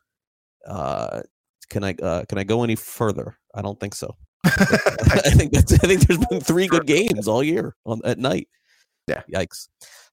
[0.67, 1.23] Uh,
[1.69, 3.37] can I uh, can I go any further?
[3.55, 4.17] I don't think so.
[4.45, 8.49] I think that's, I think there's been three good games all year on at night.
[9.07, 9.23] Yeah.
[9.33, 9.69] Yikes.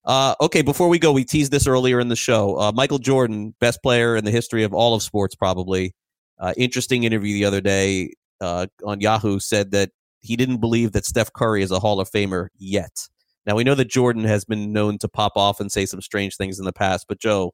[0.05, 2.57] Uh, okay, before we go, we teased this earlier in the show.
[2.57, 5.93] Uh, Michael Jordan, best player in the history of all of sports, probably.
[6.39, 9.91] Uh, interesting interview the other day uh, on Yahoo said that
[10.21, 13.07] he didn't believe that Steph Curry is a Hall of Famer yet.
[13.47, 16.35] Now we know that Jordan has been known to pop off and say some strange
[16.35, 17.53] things in the past, but Joe,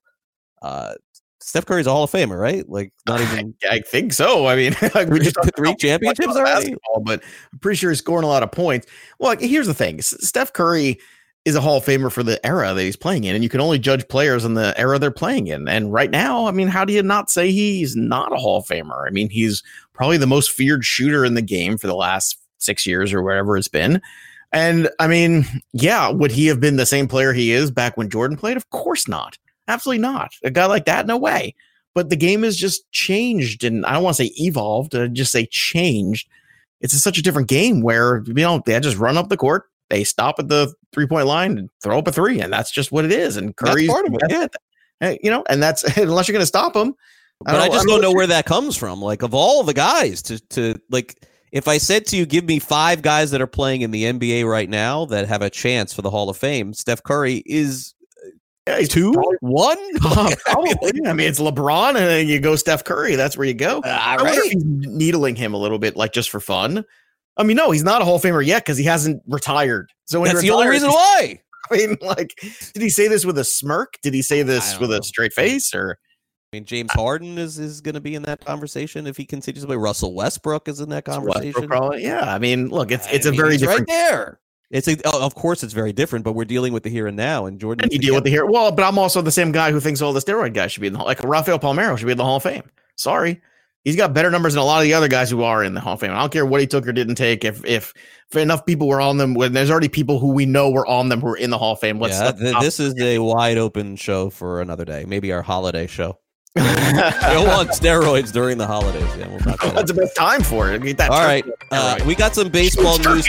[0.64, 0.96] uh,
[1.39, 2.68] Steph Curry's a Hall of Famer, right?
[2.68, 3.54] Like not even.
[3.70, 4.48] I, I think so.
[4.48, 6.76] I mean, like three, three championships already.
[7.04, 7.22] But
[7.52, 8.88] I'm pretty sure he's scoring a lot of points.
[9.20, 11.00] Well, here's the thing: Steph Curry
[11.46, 13.60] is a Hall of Famer for the era that he's playing in, and you can
[13.60, 15.68] only judge players in the era they're playing in.
[15.68, 18.66] And right now, I mean, how do you not say he's not a Hall of
[18.66, 19.06] Famer?
[19.06, 22.88] I mean, he's probably the most feared shooter in the game for the last six
[22.88, 24.02] years or whatever it's been.
[24.54, 28.10] And I mean, yeah, would he have been the same player he is back when
[28.10, 28.56] Jordan played?
[28.56, 29.38] Of course not.
[29.68, 30.32] Absolutely not.
[30.43, 31.56] A guy like that, no way.
[31.95, 35.32] But the game has just changed, and I don't want to say evolved, uh, just
[35.32, 36.28] say changed.
[36.82, 39.66] It's a, such a different game where you know they just run up the court,
[39.89, 42.91] they stop at the three point line and throw up a three, and that's just
[42.91, 43.38] what it is.
[43.38, 44.56] And Curry's part of it,
[45.01, 45.16] yeah.
[45.22, 46.95] you know, and that's unless you're going to stop him.
[47.39, 49.01] But I, I just I don't, don't know where that comes from.
[49.01, 51.24] Like of all the guys to to like
[51.54, 54.49] if I said to you, give me five guys that are playing in the NBA
[54.49, 57.93] right now that have a chance for the Hall of Fame, Steph Curry is
[58.68, 59.78] yeah, he's two, probably, one.
[60.04, 61.01] Uh, probably.
[61.06, 63.16] I mean, it's LeBron, and then you go Steph Curry.
[63.16, 63.82] That's where you go.
[63.82, 64.45] Uh, I wonder right.
[64.47, 66.84] if he's needling him a little bit, like just for fun.
[67.38, 69.91] I mean, no, he's not a Hall of Famer yet because he hasn't retired.
[70.06, 71.39] So that's the only reason why.
[71.72, 72.34] I mean, like,
[72.74, 73.99] did he say this with a smirk?
[74.01, 74.97] Did he say this with know.
[74.97, 75.74] a straight face?
[75.76, 75.99] Or
[76.54, 79.64] I mean, James Harden is is going to be in that conversation if he continues
[79.64, 79.76] to play.
[79.76, 81.68] Russell Westbrook is in that conversation.
[81.68, 82.32] Probably, yeah.
[82.32, 84.39] I mean, look, it's it's I a mean, very different right there.
[84.70, 87.18] It's a, oh, of course it's very different, but we're dealing with the here and
[87.18, 87.47] now.
[87.47, 88.45] And Jordan, and you deal with the here.
[88.45, 90.88] Well, but I'm also the same guy who thinks all the steroid guys should be
[90.88, 92.70] in the like Rafael Palmeiro should be in the Hall of Fame.
[92.97, 93.41] Sorry,
[93.84, 95.80] he's got better numbers than a lot of the other guys who are in the
[95.80, 96.12] Hall of Fame.
[96.12, 97.43] I don't care what he took or didn't take.
[97.43, 97.95] If if,
[98.30, 101.10] if enough people were on them, when there's already people who we know were on
[101.10, 101.99] them who are in the Hall of Fame.
[101.99, 105.06] Let's, yeah, th- this is a wide open show for another day.
[105.08, 106.20] Maybe our holiday show.
[106.56, 109.04] Go on steroids during the holidays.
[109.18, 110.84] Yeah, we'll That's the best time for it.
[110.84, 113.28] Get that All right, uh, we got some baseball news.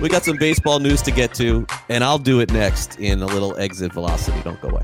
[0.00, 3.26] We got some baseball news to get to, and I'll do it next in a
[3.26, 4.40] little exit velocity.
[4.42, 4.82] Don't go away.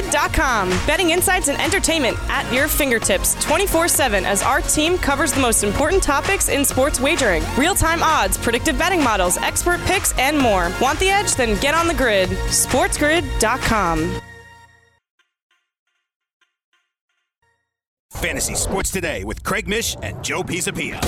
[0.00, 0.70] SportsGrid.com.
[0.86, 5.64] Betting insights and entertainment at your fingertips 24 7 as our team covers the most
[5.64, 10.70] important topics in sports wagering real time odds, predictive betting models, expert picks, and more.
[10.80, 11.34] Want the edge?
[11.34, 12.28] Then get on the grid.
[12.30, 14.20] SportsGrid.com.
[18.12, 21.00] Fantasy Sports Today with Craig Mish and Joe Pisapia.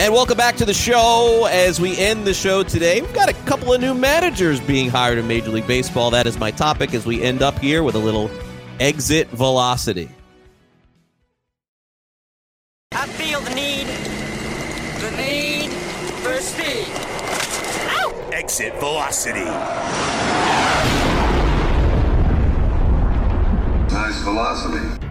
[0.00, 1.48] And welcome back to the show.
[1.50, 5.18] As we end the show today, we've got a couple of new managers being hired
[5.18, 6.12] in Major League Baseball.
[6.12, 8.30] That is my topic as we end up here with a little
[8.78, 10.08] exit velocity.
[12.92, 13.88] I feel the need,
[15.00, 15.72] the need
[16.22, 16.86] for speed.
[17.90, 18.30] Ow!
[18.32, 19.46] Exit velocity.
[23.92, 25.07] Nice velocity.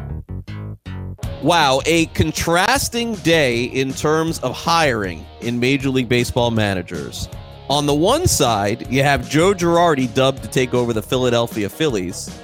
[1.48, 7.30] Wow, a contrasting day in terms of hiring in Major League Baseball managers.
[7.70, 12.38] On the one side, you have Joe Girardi dubbed to take over the Philadelphia Phillies.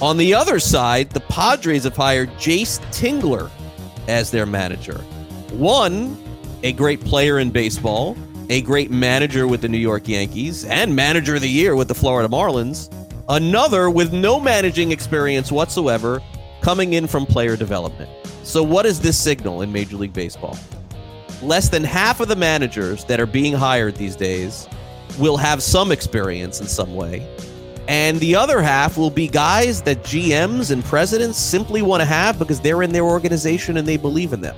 [0.00, 3.50] On the other side, the Padres have hired Jayce Tingler
[4.08, 4.96] as their manager.
[5.50, 6.16] One,
[6.62, 8.16] a great player in baseball,
[8.48, 11.94] a great manager with the New York Yankees, and manager of the year with the
[11.94, 12.90] Florida Marlins.
[13.28, 16.22] Another with no managing experience whatsoever,
[16.62, 18.10] coming in from player development.
[18.50, 20.58] So, what is this signal in Major League Baseball?
[21.40, 24.68] Less than half of the managers that are being hired these days
[25.20, 27.32] will have some experience in some way.
[27.86, 32.40] And the other half will be guys that GMs and presidents simply want to have
[32.40, 34.56] because they're in their organization and they believe in them.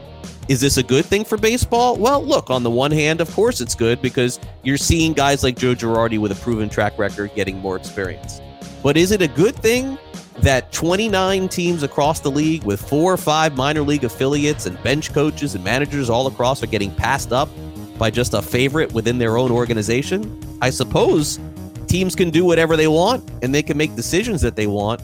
[0.48, 1.96] Is this a good thing for baseball?
[1.96, 5.58] Well, look, on the one hand, of course it's good because you're seeing guys like
[5.58, 8.40] Joe Girardi with a proven track record getting more experience.
[8.82, 9.98] But is it a good thing
[10.38, 15.12] that 29 teams across the league with four or five minor league affiliates and bench
[15.12, 17.48] coaches and managers all across are getting passed up
[17.96, 20.40] by just a favorite within their own organization.
[20.60, 21.38] I suppose
[21.86, 25.00] teams can do whatever they want and they can make decisions that they want,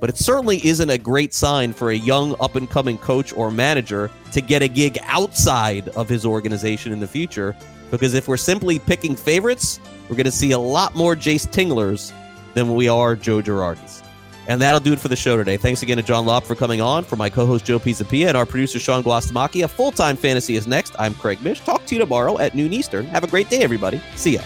[0.00, 3.52] but it certainly isn't a great sign for a young up and coming coach or
[3.52, 7.54] manager to get a gig outside of his organization in the future.
[7.92, 9.78] Because if we're simply picking favorites,
[10.08, 12.12] we're going to see a lot more Jayce Tinglers
[12.54, 14.02] than we are Joe Girardis.
[14.48, 15.56] And that'll do it for the show today.
[15.56, 18.46] Thanks again to John Lopp for coming on, for my co-host Joe Pisapia, and our
[18.46, 19.68] producer Sean Guastamacchia.
[19.70, 20.94] Full-time fantasy is next.
[20.98, 21.60] I'm Craig Mish.
[21.60, 23.06] Talk to you tomorrow at noon Eastern.
[23.06, 24.00] Have a great day, everybody.
[24.16, 24.42] See ya.